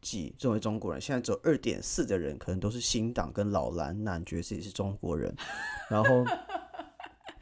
[0.01, 5.35] 己认为中国人，现在只有二点四的人可能都是新党跟老蓝男觉得自己是中国人，
[5.89, 6.25] 然后，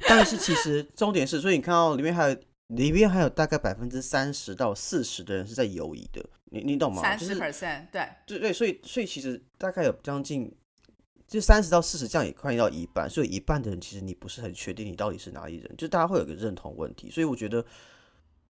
[0.07, 7.01] 但是其实重点是，所以你看到里面还有里面还有大概百分之三十到四十的人是在犹疑的，你你懂吗？
[7.01, 10.53] 三十 percent，对对对，所以所以其实大概有将近
[11.27, 17.65] 就三十到四十，这样也快到一半，所以一半的人其实你不是很确定你到底是哪里人，就大家会有个认同问题，所以我觉得。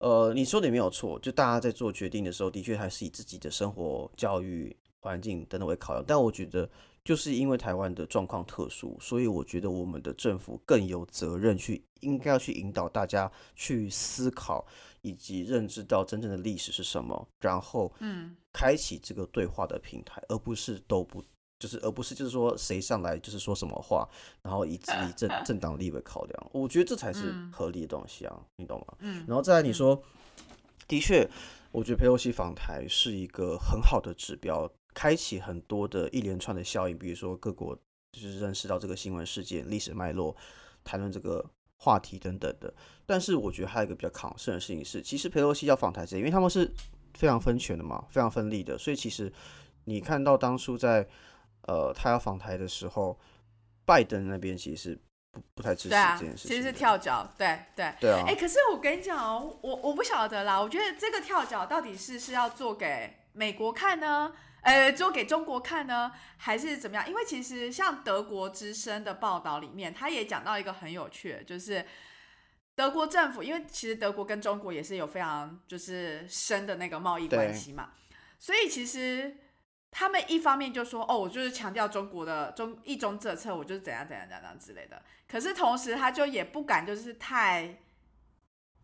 [0.03, 6.05] 呃，你说的也没有错，就大家在做决定的时候，的确还是以自己的生活、教育环境等等为考量。
[6.05, 6.69] 但我觉得，
[7.05, 14.67] 就是因为台湾的状况特殊，所以我觉得我们的政府更有责任去，应该要去引导大家去思考，
[15.03, 21.23] 以及认知到真正的历史是什么，然后，嗯，开启这个对话的平台，而不是都不。
[21.63, 24.09] 就是，而不是就是说谁上来就是说什么话，
[24.43, 28.95] 然后以自己政 政党利为考量，我觉得这才是合理的东西啊，你懂吗？
[28.99, 30.03] 嗯，然后再来你说，
[30.89, 31.25] 的确，
[31.71, 37.79] 我觉得佩洛西访台是一个很好的指标，开启很多的一连串的效应，比如说各国
[38.11, 40.35] 就是认识到这个新闻事件历史脉络，
[40.83, 42.75] 谈论这个话题等等的。
[43.07, 46.69] 但是我觉得还有一个比较抗胜的事情是，其实佩洛西要访台前，因为他们是
[47.15, 49.33] 非常分权的嘛，非常分立的，所以其实
[49.85, 51.07] 你看到当初在
[51.69, 53.19] 呃，他要访台的时候，
[53.85, 54.99] 拜登那边其实是
[55.31, 58.25] 不不太支持这件事情，其实是跳脚，对对对啊。
[58.27, 67.09] 哎，可是我跟你讲哦，我我不晓得啦，我觉得这个跳脚到底是是要做给美国看呢，呃，做给中国看呢，还是怎么样？
[67.09, 71.87] 因为其实像德国之声的报道里面，他也讲到一个很有趣的，就是
[72.75, 77.91] 德国政府，因为其实德国跟中国也是有非常就是深的那个贸易关系嘛，
[78.39, 79.37] 所以其实。
[79.93, 85.01] 他们一方面就说：“哦，我就是强调中国的中一中政策，我就是怎样怎样怎样之类的。”
[85.31, 87.77] 可是同时，他就也不敢就是太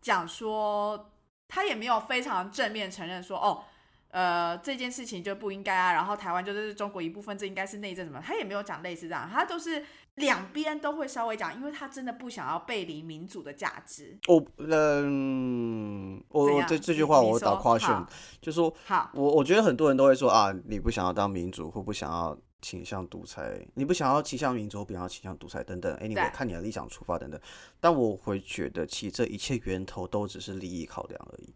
[0.01, 1.11] 讲说，
[1.47, 3.65] 他也没有非常正面承认说：“哦，
[4.11, 8.21] 呃，这件事情就不应该啊。”然后台湾就是中国一部分，这应该是内政什么？
[8.25, 9.83] 他也没有讲类似这样，他都是。
[10.19, 14.19] 两边都会稍微讲，因为他真的不想要背离民主的价值。
[14.27, 18.05] 我嗯，我这这句话我打夸炫，
[18.39, 19.09] 就说好。
[19.15, 25.91] 我我觉得很多人都会说啊，你不想要当民主，或不想要倾向独裁，你不想要倾向民主，不想要倾向独裁等等。
[25.95, 27.39] 哎，你看你的立场出发等等。
[27.79, 31.53] 但我会觉得，其实这一切源头都只是利益考量而已，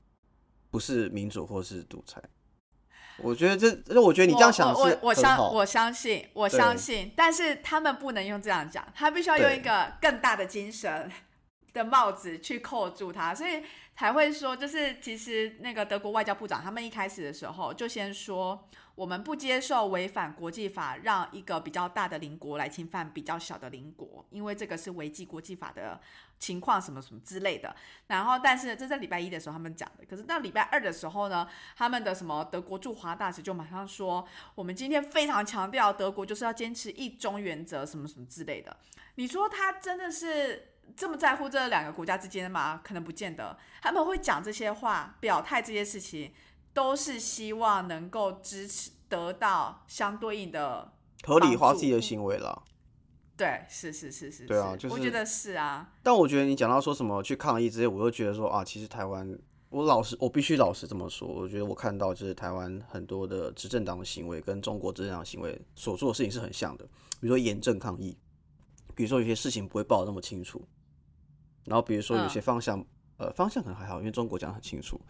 [0.72, 2.24] 不是民主或是独裁。
[3.18, 11.12] 我觉得这，这我觉得你这样想是我相我相信，我相信，但是他们不能用这样讲，他必须要用一个更大的精神
[11.74, 13.64] 的帽子去扣住他，所以
[13.96, 18.68] 才会说，就是其实那个德国外交部长他们一开始的时候就先说。
[18.96, 26.00] 我们不接受违反国际法，让一个比较大的邻国来侵犯比较小的邻国，因为这个是违纪国际法的
[26.38, 27.76] 情况，什么什么之类的。
[28.06, 38.78] 然后，但是这在礼拜一的时候他们讲的，可是到礼拜二的时候呢，他们的什么德国驻华大使就马上说，我们今天非常强调德国就是要坚持一中原则，什么什么之类的。
[39.16, 42.80] 你说他真的是这么在乎这两个国家之间吗？
[42.84, 46.32] 可能不见得，他们会讲这些话，表态这些事情。
[46.74, 52.64] 都是希望能够支持得到相对应的合理化自己的行为了。
[53.36, 55.92] 对，是是是是，对啊，就是我觉得是啊。
[56.04, 59.28] 但我觉得你讲到说什么去抗议这些，我又觉得说啊，其实台湾，
[59.70, 66.86] 我老实，我必须老实这么说，我觉得我看到就是台湾很多的执政党的行为跟中国执政党行为所做的事情是很像的。
[67.20, 68.16] 比如说严正抗议，
[68.94, 70.64] 比如说有些事情不会报的那么清楚，
[71.66, 72.86] 然后比如说有些方向，
[73.18, 75.02] 呃，方向可能还好，因为中国讲的很清楚。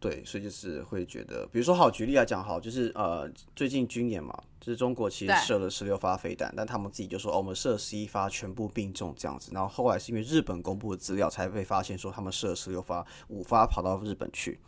[0.00, 14.58] 对，所以就是会觉得，比如说好举例来讲，好，就是呃，最近军演嘛，就是中国其实射了十六发飞弹，但他们自己就说，哦，我们射十一发全部命中这样子，然后后来是因为日本公布的资料才被发现说他们射了十六发，五发跑到日本去，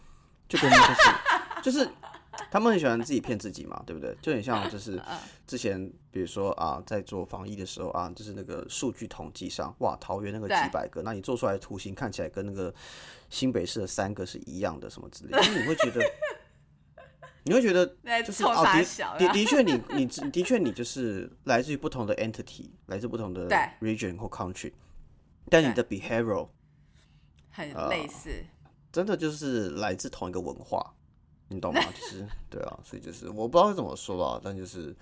[0.49, 1.91] 就跟就是就是。
[2.51, 4.17] 他们很喜欢自己骗自己嘛，对不对？
[4.21, 5.01] 就很像 就是
[5.47, 12.75] 之前，比如说啊，在做防疫的时候啊，就是那个数据统计上，哇，桃园那个几百个，那你做出来的图形看起来跟那个
[13.31, 16.01] 新北市的三个是一样的，什么之类，的， 你会觉得，
[17.45, 17.87] 你会觉得
[18.23, 18.65] 就是哦，
[19.19, 23.49] 的的确，你你的确你就是来自于不同的 entity，来自不同的
[23.81, 24.73] region 或 country，
[25.49, 26.49] 但你的 behavior
[27.51, 28.45] 很类似，
[28.93, 30.95] 真的就是来自同一个文化。
[31.53, 31.81] 你懂吗？
[31.95, 34.95] 就是对啊，所以就是我不知道怎么说吧，但就是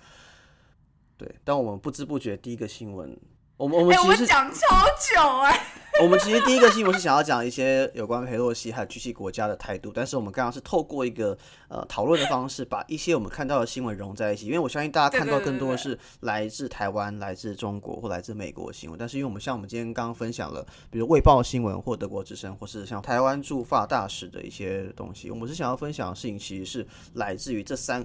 [1.17, 1.33] 对。
[1.43, 3.17] 但我们不知不觉第一个新闻，
[3.61, 5.67] 我们我们讲超久哎、
[6.01, 11.37] 我们其实第一个新闻是想要讲一些有关佩洛西还有 G7 国家的态度，但是我们刚刚是透过一个
[11.67, 14.47] 呃讨论的方式，把一些我们看到的新闻融在一起。
[14.47, 28.03] 因为我相信大家看到更多的是来自台湾、来自中国或来自美国的新闻，但是因为我们像我们今天刚刚分享了，比如卫报新闻或德国之声，或是像台湾驻法大使的一些东西，我们是想要分享的事情，其实是来自于这三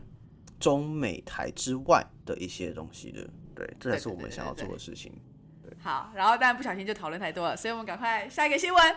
[0.61, 3.27] 中美台之外的一些东西的。
[3.55, 5.11] 对，这才是我们想要做的事情。
[5.87, 8.97] 好，然后但不小心就讨论太多了，所以我们赶快下一个新闻。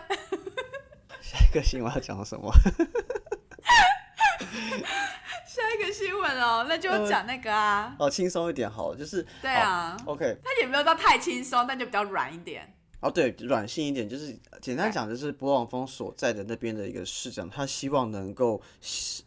[1.22, 2.52] 下一个新闻要讲什么？
[5.46, 12.74] 下一个新闻哦，那就讲那个啊，哦，轻松一点好了，就是对啊，OK，它也没有到太轻松，但就比较软一点。
[12.98, 18.60] 哦对，软性一点，就是简单讲，就是博朗峰所在的那边的一个市长，他希望能够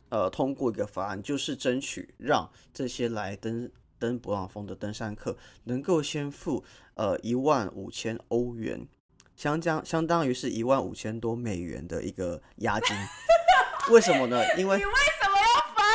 [0.09, 6.61] 呃通过一个法案，就是争取让这些来登登博朗峰的登山客能够先付
[6.95, 8.87] 呃一万五千欧元，
[9.35, 12.95] 相将相当于是一万五千多美元的一个押金。
[13.91, 14.41] 为什么呢？
[14.57, 14.91] 因为你为
[15.21, 15.85] 什么要翻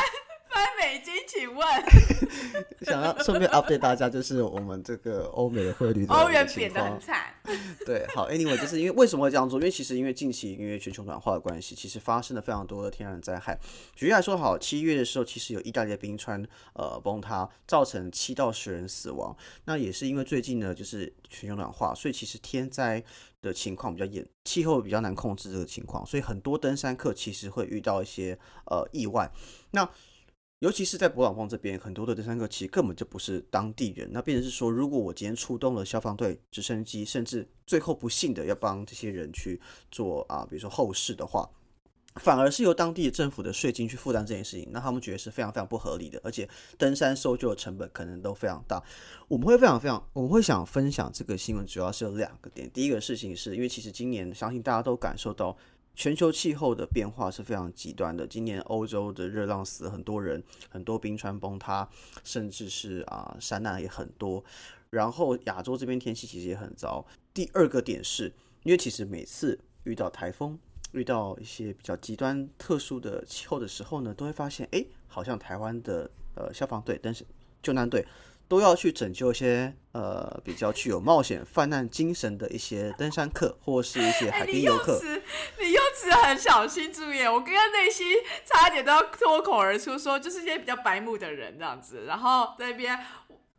[0.51, 1.15] 翻美金？
[1.27, 1.67] 请问
[2.83, 6.99] 想要顺便 update 大家，就是我们这个欧美的汇率的欧元贬得很。
[7.01, 7.33] 惨，
[7.87, 9.59] 对，好，anyway，就是因为为什么会这样做？
[9.59, 13.59] 因为其实因为近期因为全球暖化的关系，其实发生了非常多的天然灾害。
[13.95, 16.45] 举例来说，好，七月的时候，其实有意大利的冰川
[16.75, 19.35] 呃崩塌，造成七到十人死亡。
[19.65, 23.03] 那也是因为最近呢，就是全球暖化，所以其实天灾
[23.41, 28.37] 的情况比较严，气候比较难控制这个情况，所以很多登山客其实会遇到一些
[28.67, 29.31] 呃意外。
[29.71, 29.89] 那
[30.61, 34.09] 尤其是在博朗峰这边，很多的登山客其实根本就不是当地人。
[34.13, 39.61] 那变成是说，如果我今天出动了消防队、直升机，甚至最后不幸的要帮这些人去
[39.93, 41.49] 做啊，比如说后事的话，
[42.17, 48.83] 反而是由当地政府的税金去负担这件事情，那他们觉得是非常非常不合理的，而且登山搜救的成本可能都非常大。
[49.29, 52.69] 我们会非常非常，我们会想分享这个新闻，主要是有两个点。
[52.73, 55.57] 第一个事情是因为其实今年相信大家都感受到。
[55.99, 58.25] 全球气候的变化是非常极端的。
[58.25, 60.41] 今年欧洲的热浪死了很多人，
[60.71, 61.89] 很多冰川崩塌，
[62.23, 64.43] 甚至是啊山难也很多。
[64.91, 67.05] 然后亚洲这边天气其实也很糟。
[67.35, 68.33] 第二个点是，
[68.63, 70.57] 因为其实每次遇到台风、
[70.93, 77.27] 遇到一些比较极端特殊的气候的时候呢，都会发现，哎，好像台湾的呃消防队、但是
[77.61, 78.07] 救难队
[78.49, 84.99] 都要去拯救一些呃比较具有冒险犯难精神的一些登山客，或是一些哎、海你滨游客。
[85.61, 88.07] 你用词很小心注意，我刚刚内心
[88.45, 92.99] 差点都要脱口而出说，就是一些比较白目的人这样子，然后在那边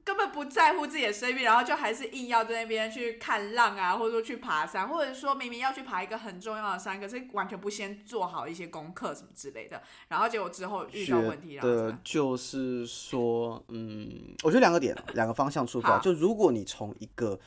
[0.10, 15.99] 根本不在乎自己的生命，然后就还是硬要在那边去看浪啊，或者说去爬山，或者说明明要去爬一个很重要的山，可是完全不先做好一些功课什么之类的，然后结果之后遇到问题，然后就是说，嗯，我觉得两个点，两个方向出发。
[15.99, 17.39] 就如果你从一个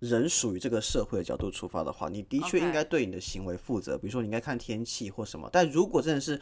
[0.00, 3.96] 人属于这个社会的角度出发的话，你的确应该对你的行为负责。
[3.96, 5.48] 比如说，你应该看天气或什么。
[5.50, 6.38] 但如果真的是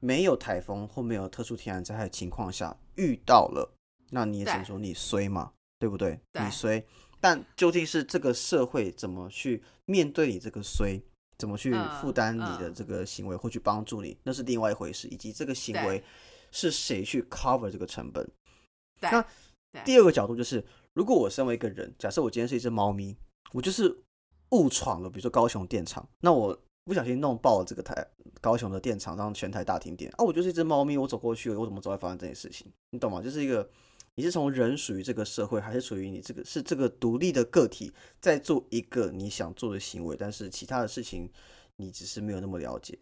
[0.00, 3.75] 没有台风或没有特殊天然灾害的情况下遇到了，
[4.10, 6.18] 那你也只能说你衰嘛，对不对？
[6.32, 6.84] 对你衰。
[7.20, 11.00] 但究竟是这个社会怎么去面对你这个衰，
[11.38, 15.08] 怎么去嗯负担你的嗯这个行为，或去帮助你，那是另外一回事。
[15.08, 16.02] 以及这个行为
[16.52, 18.28] 是谁去 cover 这个成本。
[19.00, 19.24] 那
[19.84, 23.16] 第二个角度就是，如果我身为一个人，假设我今天是一只猫咪，
[23.52, 23.94] 我就是
[24.50, 28.06] 误闯了，比如说高雄电厂，那我不小心弄爆了这个台
[28.40, 30.24] 高雄的电厂，让全台大停电啊！
[30.24, 32.70] 我就是一只猫咪，我走过去，我怎么知道会发生这件事情？
[32.90, 33.20] 你懂吗？
[33.20, 33.68] 就是一个，
[34.16, 41.30] 你是从人属于这个社会，还是属于你这个是这个独立的个体，在做一个你想做的行为，但是其他的事情
[41.76, 42.98] 你只是没有那么了解，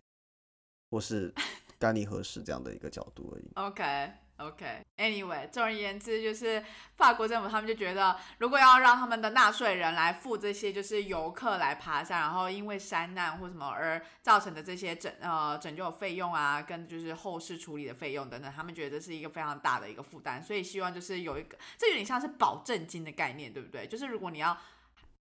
[0.91, 1.33] 或是
[1.79, 3.49] 干你何事这样的一个角度而已。
[3.55, 4.83] OK OK。
[4.97, 6.65] Anyway，总而言之，就是
[6.97, 23.87] 法国政府他们就觉得，如果要让他们的纳税人来付这些就是游客来爬山，然后因为山难或什么而造成的这些拯呃拯救费用啊，跟就是后事处理的费用等等，他们觉得这是一个非常大的一个负担，所以希望就是有一个，这有点像是保证金的概念，对不对？
[23.87, 24.57] 就是如果你要。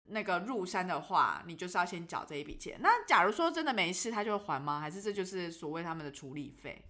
[0.08, 2.76] 那个入山的话，你就是要先缴这一笔钱。
[2.82, 4.78] 那假如说真的没事，他就会还吗？
[4.78, 6.84] 还是这就是所谓他们的处理费？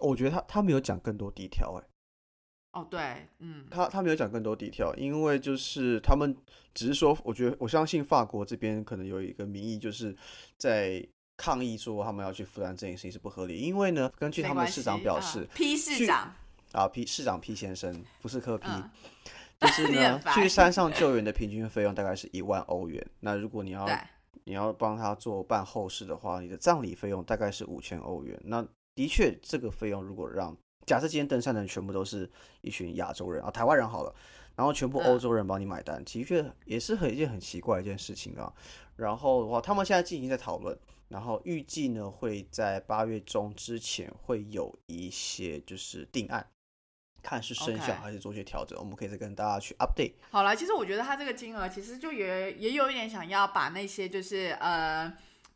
[0.00, 1.84] 我觉得他他没有讲更多地条，哎，
[2.72, 6.36] 哦，对，嗯，他他没有讲更多地条，因为就是他们
[6.74, 10.16] 只是说，我觉得我相信法国这边可能有一个民意，就是
[10.56, 16.32] 在抗议说他们要去负担这件事情是不合理，因为呢，根据他们的市长表示，，P 市去长，
[16.72, 18.90] 啊，P 市长 P 先生不是科 P，、嗯。
[19.60, 23.06] 就是 呢去山上救援的平均费用大概是一万欧元。
[23.20, 23.86] 那如果你要，
[24.44, 28.40] 你要帮他做办后事的话，你的葬礼费用大概是五千欧元。
[28.42, 32.28] 那的确，这个费用如果让假设今天登山的人全部都是
[32.62, 34.14] 一群亚洲人啊，台湾人好了，
[34.56, 38.52] 然后全部欧洲人帮你买单，的确也是很一件很奇怪的一件事情啊。
[38.96, 40.76] 然后的话，他们现在进行在讨论，
[41.08, 46.44] 然后预计呢会在八月中之前会有一些就是定案，
[47.22, 50.14] 看是生效还是做些调整，我们可以再跟大家去 update。
[50.30, 55.10] 好了，其实我觉得他这个金额其实就也也有一点想要把那些就是呃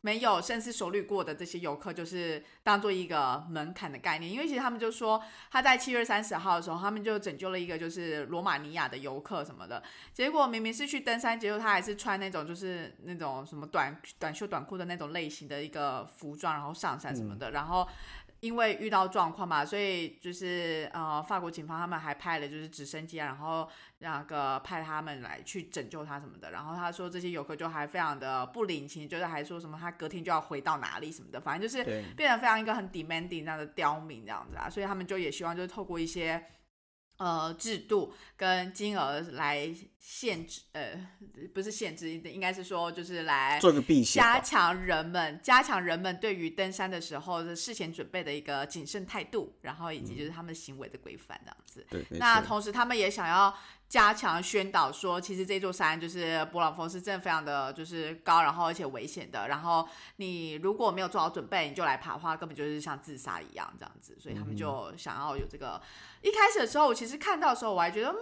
[0.05, 9.83] 没有深思熟虑过的这些游客，就是当做一个门槛的概念，因为其实他们就说他在七月三十号的时候，他们就拯救了一个就是罗马尼亚的游客什么的，
[10.13, 17.89] 结果明明是去登山，结果他还是穿那种就是那种什么短短袖短裤的那种类型的一个服装，然后上山什么的，然后。
[18.45, 23.67] 因为遇到状况嘛，所以就是呃，法国警方他们还派了就是直升机啊，然后
[24.01, 26.51] 那个派他们来去拯救他什么的。
[26.51, 31.83] 然后他说这些游客就还非常的不领情，就是还说什么他隔天就要回到哪里什么的，反正就是
[32.15, 34.69] 变得非常一个很 demanding 那样的刁民这样子啊。
[34.69, 36.45] 所以他们就也希望就是透过一些
[37.17, 41.09] 呃制度跟金额来限制，呃，
[41.55, 44.23] 不是限制，应该是说就是来做个避险。
[44.23, 51.87] 加强人们加强人们对于登山的时候的事前准备的一个谨慎态度，然后以及就是他们行为的规范这样子。
[51.91, 53.57] 对，那同时，他们也想要
[53.95, 59.47] 加强宣导说，其实这座山就是勃朗峰是真的非常的就是高，然后而且危险的。
[59.47, 64.17] 然后你如果没有做好准备，你就来爬的话，根本就是像自杀一样这样子。
[64.19, 65.81] 所以他们就想要有这个。
[66.23, 68.17] 一开始的时候，我其实看到的时候，我还觉得，嗯，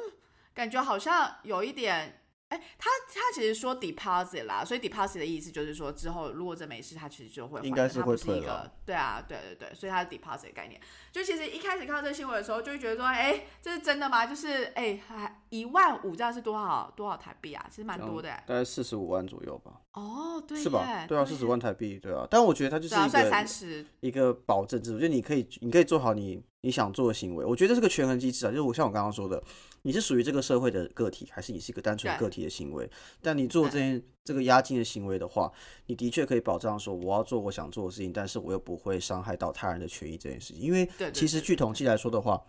[0.52, 2.18] 感觉好像有一点。
[2.48, 10.78] 哎，他他其实说 deposit 啦，所以 deposit 的意思就是说之后如果这没事，他其实就会还应该是会退了对啊，对对对，所以它是 deposit 的概念。
[11.10, 14.26] 就其实一开始看到这个新闻的时候，就会觉得说，哎，这是真的吗？
[14.26, 17.66] 就是哎，还一万五这样是多少多少台币啊？
[17.68, 18.42] 其实蛮多的哎。
[18.46, 21.04] 大概四十五万左右吧，哦，对，是吧？
[21.06, 22.26] 对啊，四十耶万台币，对啊。
[22.30, 27.44] 但我觉得它就是一个三十，一个保证制度，就你可以你可以做好你你想做的行为。
[27.44, 29.42] 我觉得这是个权衡机制啊，就是我像我刚刚说的，
[29.82, 32.90] 你是属于这个社会的个体，还是你是一个单纯对个体的行为？
[33.20, 35.52] 但你做这件这个押金的行为的话，
[35.84, 40.62] 你的确可以保障说我要做我想做的事情，但是我又不会伤害到他人的权益这件事情。
[40.62, 42.42] 因为其实对据统计来说的话，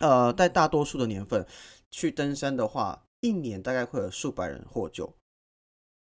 [0.00, 1.46] 呃，在大多数的年份
[1.90, 5.12] 去登山的话，一年大概会有数百人获救。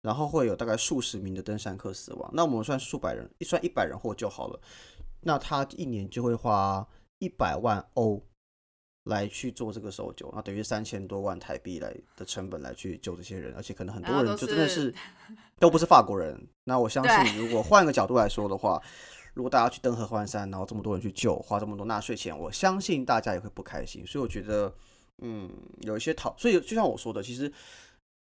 [0.03, 4.61] 然后会有大概数十名的登山客死亡，那我们算数百人，一算一百人获救好了，
[5.21, 6.85] 那他一年就会花
[7.21, 8.21] 一百万欧
[9.05, 14.93] 来去做这个搜救，那等于三千多万台币来的成本来去救这些人，而且可能很多人就真的是
[15.61, 16.37] 都不是法国人。
[16.65, 18.83] 那我相信，如果换个角度来说的话，
[19.35, 24.07] 如果大家去登合欢山，然后这么多人去救，花这么多纳税钱，我相信大家也会不开心。
[24.07, 24.75] 所以我觉得，
[25.23, 27.51] 嗯，有一些讨，所以就像我说的，其实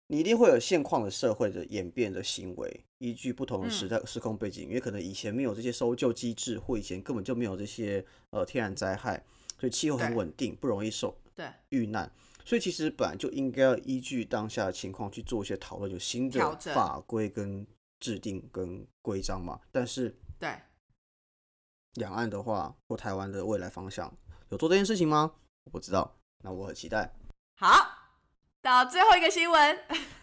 [0.07, 9.25] 你一定会有现况的社会的演变的行为，依据不同的时代、时空背景，因为可能以前没有这些搜救机制，或以前根本就没有这些呃天然灾害，
[9.59, 12.09] 所以气候很稳定，不容易受对遇难。
[12.45, 17.67] 所以其实本来就应该要依据当下的情况去做一些讨论，有新的法规跟
[17.99, 19.59] 制定跟规章嘛。
[19.73, 20.51] 但是对。
[21.95, 24.13] 两岸的话，或台湾的未来方向
[24.49, 25.33] 有做这件事情吗？
[25.65, 27.13] 我不知道，那我很期待。
[27.57, 27.69] 好，
[28.61, 29.79] 到最后一个新闻，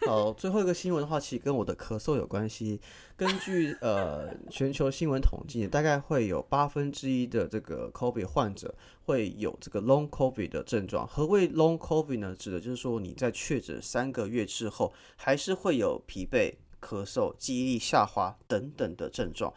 [0.06, 2.80] 好， 最后一个新闻的话，其实跟我的咳嗽有关系。
[3.16, 11.06] 根据呃全球新闻统计，大概会有八分之一的这个 COVID 患者会有这个 Long COVID 的症状。
[11.06, 12.34] 何谓 Long COVID 呢？
[12.34, 19.52] 指的就是说你在确诊三个月之后，还是会有疲惫、咳嗽、记忆力下滑等等的症状。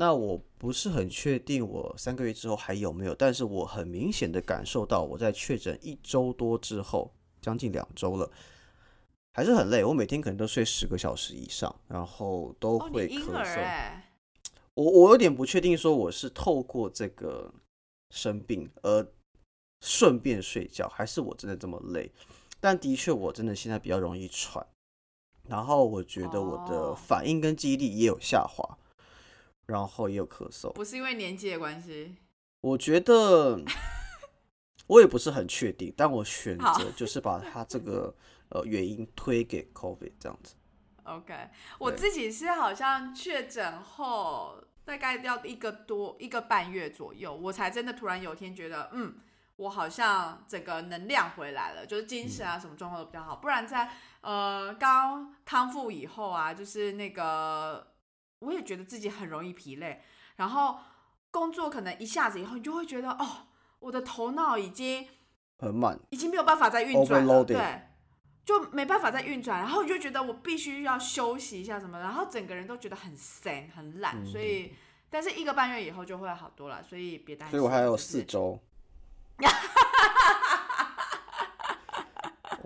[0.00, 8.30] 那我不是很确定我三个月之后还有没有，但是我很明显的感受到我在确诊一周多之后，将近两周了，
[9.32, 9.82] 还是很累。
[9.82, 13.58] 我每天可能都睡十个小时以上，然后都会咳嗽。
[13.58, 14.12] 哎，
[14.74, 17.52] 我我有点不确定，说我是透过这个
[18.14, 19.04] 生病而
[19.80, 22.12] 顺便睡觉，还是我真的这么累？
[22.60, 24.64] 但的确，我真的现在比较容易喘，
[25.48, 28.78] 然后我觉得我的哦反应跟记忆力也有下滑，
[29.68, 30.72] 然后也有咳嗽。
[30.72, 32.16] 不是因为年纪的关系，
[32.62, 33.60] 我觉得
[34.88, 38.12] 我也不是很确定，但我选好择就是把它这个
[38.50, 40.56] 呃原因推给 COVID 这样子。
[41.04, 41.48] OK，
[41.78, 49.14] 我自己是好像确诊后大概要一个多一个半月左右，我才真的突然有一天觉得，嗯，
[49.56, 53.36] 我好像整个能量回来了，就是精神啊什么状况都比较好。
[53.36, 53.90] 不然在
[54.20, 57.86] 呃刚康复以后啊，就是那个
[58.40, 60.02] 我也觉得自己很容易疲累，
[60.36, 60.78] 然后
[61.30, 63.48] 工作可能一下子以后，你就会觉得哦，
[63.80, 65.06] 我的头脑已经
[65.58, 67.82] 很慢，已经没有办法再运转了，对，
[68.44, 74.72] 就没办法再运转，然后你就觉得我必须要休息一下什么，然后整个人都觉得很闲很懒，嗯所以
[75.10, 77.58] 但是一个半月以后就会好多了，所以别担心。
[77.58, 78.60] 所以我还有就是四周。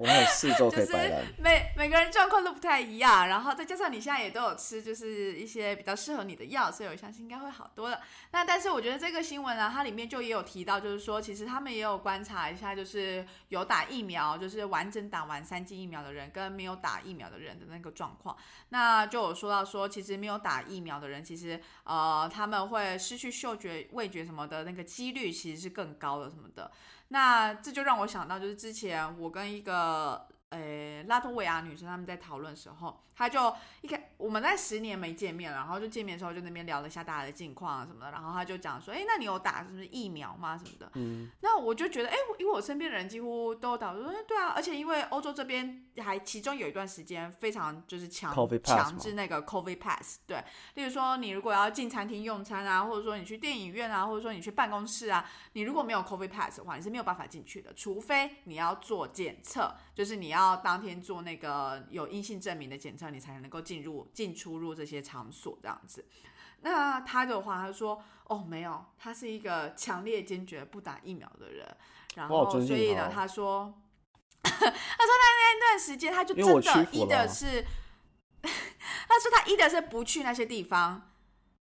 [0.03, 1.25] 我们有四周可以摆烂。
[1.39, 8.01] 每每个人状况都不太一样，然后再加上你现在也都有吃，就是一些比较适合你的药，所以我相信应该会好多了。
[8.33, 18.37] 那但是我觉得这个新闻呢，它里面就也有提到，就是说其实他们也有观察一下，就是有打疫苗，就是完整打完三剂疫苗的人跟没有打疫苗的人的那个状况。
[18.71, 26.73] 那就有说到说，其实没有打疫苗的人，其实呃他们会失去嗅觉、味觉什么的那个几率其实是更高的什么的。
[27.13, 40.91] 那这就让我想到，就是之前我跟一个呃拉脱维亚女生他们在讨论的时候，她就一开我们在十年没见面了，然后就见面的时候就那边聊了一下大家的近况啊什么的，然后她就讲说，哎，那你有打什么疫苗吗什么的？
[40.95, 50.43] 嗯，那我就觉得，哎，因为我身边的人几乎都打，我说，对啊，而且因为欧洲这边还其中有一段时间非常就是强强制那个 COVID pass，对，
[50.75, 66.05] 例如说你如果要进餐厅用餐啊，或者说你去电影院啊，或者说你去办公室啊，你如果没有 COVID pass 的话，你是没有办法进去的，除非你要做检测，就是你要当天做那个有阴性证明的检测，你才能够进入进出入这些场所这样子。
[66.61, 71.77] 那他的话，他说，哦，没有，他是一个强烈坚决不打疫苗的人，
[72.17, 73.75] 然后所以呢，他说。
[74.43, 77.65] 他说他那段时间他就真的一的是，
[78.43, 81.13] 他说他一的是不去那些地方，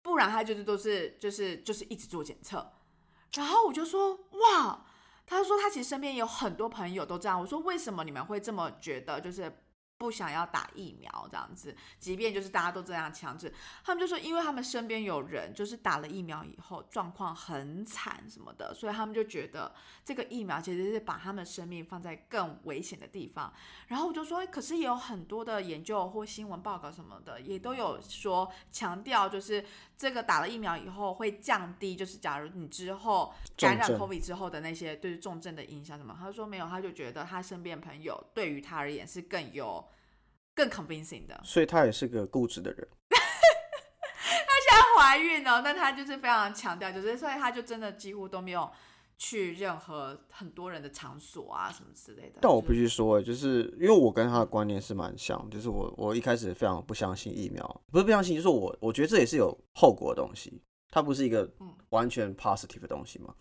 [0.03, 2.71] 不然他就是都是就是就是一直做检测。
[3.33, 4.85] 然后我就说哇，
[5.27, 7.39] 他说他其实身边有很多朋友都这样。
[7.39, 9.21] 我说为什么你们会这么觉得？
[9.21, 9.55] 就是。
[9.99, 13.51] 不想要打疫苗这样子，即便就是大家都这样强制，
[13.83, 19.73] 他们就说，因为他们身边有人就是打了疫苗以后状况很惨什么的，所以他们就觉得
[20.05, 23.51] 这个疫苗其实是把他们生命放在更危险的地方。
[23.87, 29.65] 然后我就说，可是也有很多的研究或新闻报告什么的，也都有说强调，就是
[29.97, 36.15] 这个打了疫苗以后会降低，就是假如你之后感染 COVID 之后的那些对重症的影响什么。
[36.19, 39.83] 他说没有，他就觉得他身边朋友对于他而言是更有。
[40.57, 42.87] 更 convincing 的，所以他也是个固执的人。
[43.09, 48.67] 他现在怀孕了，但他就是非常强调，就是所以他就真的几乎都没有
[49.17, 52.39] 去任何很多人的场所啊什么之类的。
[52.41, 61.49] 但我必须说，就是因为我跟他的观念是蛮像，就是我我一开始非常不相信疫苗，不是不相信，就是我我觉得这也是有后果的东西，它不是一个
[61.89, 63.33] 完全 positive 的东西嘛。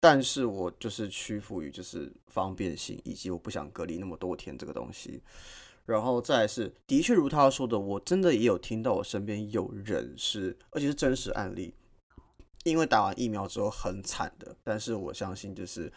[0.00, 5.22] 但是我就是屈服于就是方便性，以及我不想隔离那么多天这个东西。
[5.84, 11.74] 然后再是，的确如他说的，我真的也有听到我身边有人是，而且是真实案例，
[12.64, 14.56] 因为打完疫苗之后很惨的。
[14.62, 15.92] 但是我相信，就是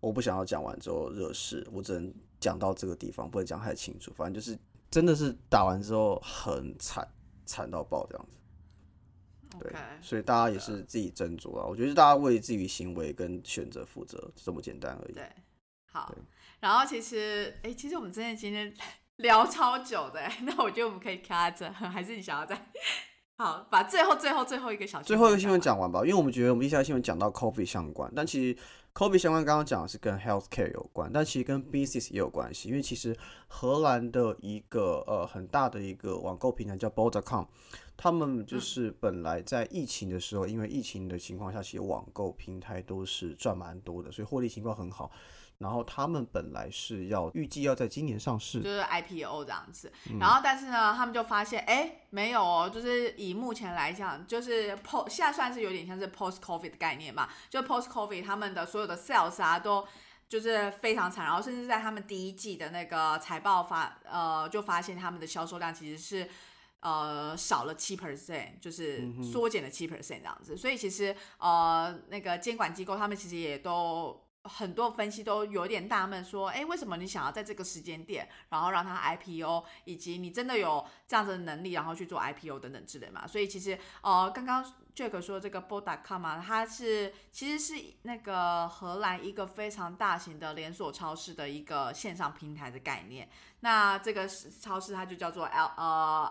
[0.00, 4.12] 我不想要讲完之后热事，我只能讲到这个地方，不能讲太清楚。
[4.16, 4.58] 反正就是
[4.90, 7.06] 真的是打完之后很惨，
[7.44, 9.58] 惨到爆这样子。
[9.60, 11.66] 对，所以大家也是自己斟酌啊。
[11.66, 15.12] 我觉得大家为自己行为跟选择负责，这么简单而已。
[15.12, 15.30] 对，
[15.86, 16.14] 好。
[16.60, 18.74] 然后其实，哎，其实我们真的今天。
[19.18, 22.56] 聊超久的， 那我觉得我们可以卡着， 还是你想要再
[23.36, 26.00] 好把最后最后最后一个小最后一个新闻讲完吧？
[26.02, 28.56] 因为我们觉得我们一下新闻讲到 COVID 相关，但其实
[28.94, 32.68] COVID 相关刚刚讲的是跟 healthcare 有关，但其实跟 business 也有关系。
[32.68, 33.16] 因为其实
[33.48, 37.46] 荷兰的一个呃很大的一个网购平台叫 Bol.com，
[37.96, 45.10] 他们就是本来在疫情的时候，因为疫情的情况下，其实网购平台都是赚蛮多的，所以获利情况很好。
[45.64, 49.90] 然后他们本来是要预计要在今年上市，就是 IPO 这样子。
[50.20, 59.88] 然后但是呢，他们就发现，哎，没有哦，就是以目前来讲，就是 post 现在算是有点像是 post COVID 的概念嘛，就 post COVID 他们的所有的 sales 啊，都
[60.28, 61.24] 就是非常惨。
[61.24, 66.28] 然后甚至在他们第一季的那个财报发，呃，就发现他们的销售量其实是
[66.80, 70.54] 呃少了七 percent，就是缩减了七 percent 这样子。
[70.54, 74.20] 所以其实呃那个监管机构他们其实也都。
[74.44, 83.26] 很多分析都有点纳闷，说，哎，为什么你想要在这个时间点，然后让它 IPO，以及你真的有这样子的能力，然后去做 IPO 等等之类嘛？
[83.26, 84.62] 所以其实，呃，刚刚
[84.94, 93.28] Jack 说这个 Bo.com 嘛，它是其实是那个荷兰一个非常大型的连锁超市的一个线上平台的概念。
[93.60, 96.30] 那这个超市它就叫做 L 呃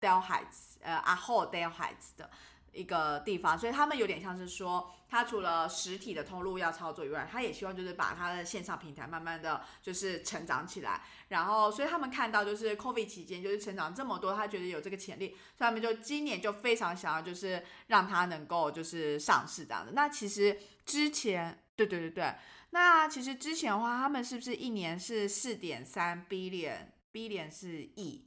[0.00, 2.28] Del Heights，呃 a h o Del Heights 的。
[2.74, 11.02] 一个地方，所以他们有点像是说，他除了实体的通路要操作以外，他也希望就是把他的线上平台慢慢的就是成长起来。
[11.28, 19.92] 然后，所以他们看到就是 COVID 期间就是成长这么多，他觉得有这个潜力，所以他们就今年就非常想要就是让他能够就是上市这样的。
[19.92, 22.34] 那其实之前，对对对对，
[22.70, 28.26] 那其实之前的话，他们是不是一年是四点三 billion，billion 是亿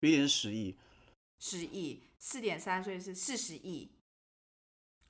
[0.00, 0.78] ，billion 十亿，
[1.40, 2.04] 十亿。
[2.22, 3.90] 四点三，所以是四十亿。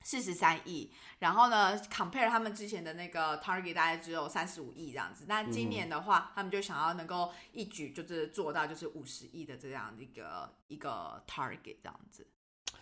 [0.05, 12.27] 四十三亿，然后呢，compare 他们之前的那个 target 大概只有三十五亿这样子，那今年的话，他们就想要能够一举就是做到就是五十亿的这样的一个一个 target 这样子。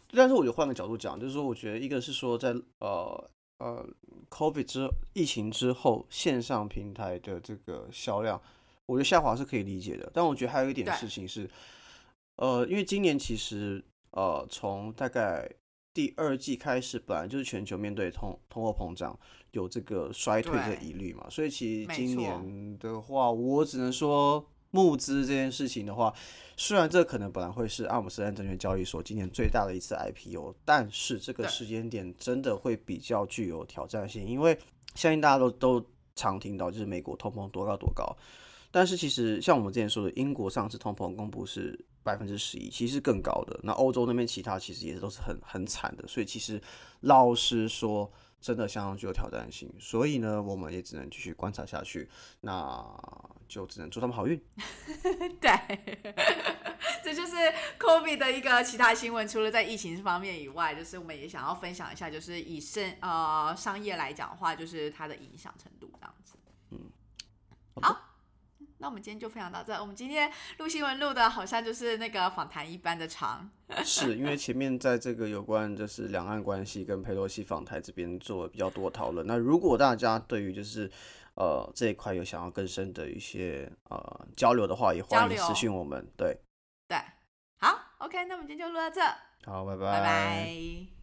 [0.08, 3.88] 但是我就换个角度讲，就是说，我觉得一个是说在呃呃
[4.32, 8.42] COVID 之疫情之后，线上平台的这个销量，
[8.88, 10.10] 我觉得下滑是可以理解的。
[10.12, 11.48] 但我觉得还有一点事情是，
[12.38, 15.50] 呃，因为今年其实呃从大概
[15.94, 19.18] 第二季开始，本来就是全球面对通通货膨胀
[19.52, 24.46] 有这个衰退的疑虑嘛，所以其实今年的话，我只能说。
[24.74, 26.14] 募资这件事情的话，
[26.56, 34.58] 虽然这可能本来会是阿姆斯特丹证券交易所今年最大的一次 IPO，但是这个时间点真的会比较具有挑战性，因为
[34.96, 35.86] 相信大家都都
[36.16, 38.16] 常听到，就是美国通膨多高多高，
[38.72, 43.60] 但是其实像我们之前说的，英国上次通膨公布是百分之十一，其实更高的。
[43.64, 46.62] 那欧洲那边其他其实也是都是很很惨的，所以其实
[47.02, 48.12] 老实说。
[48.42, 52.84] 真的相当具有挑战性，所以呢，我们也只能继续观察下去，那
[53.48, 54.36] 就只能祝他们好运。
[55.40, 55.52] 对，
[57.06, 57.36] 这就是
[57.78, 59.28] COVID 的一个其他新闻。
[59.28, 66.34] 除了在疫情方面以外，就是我们也想要分享一下，就是以生呃商业来讲的话，就是它的影响程度这样子。
[66.72, 66.80] 嗯，
[67.80, 68.11] 好。
[68.82, 69.72] 那我们今天就分享到这。
[69.80, 73.48] 我们今天录新闻录的好像就是那个访谈一般的长，
[73.86, 79.26] 是因为前面在这个有关就是两岸关系跟佩洛西访台这边做比较多讨论。
[79.28, 80.92] 那如果大家对于就是
[81.36, 86.04] 呃这一块有想要更深的一些呃交流的话，也欢迎私讯我们。
[86.18, 86.36] 对
[86.88, 86.98] 对，
[87.60, 89.02] 好，OK，那我们今天就录到这。
[89.46, 91.01] 好，拜拜，拜拜。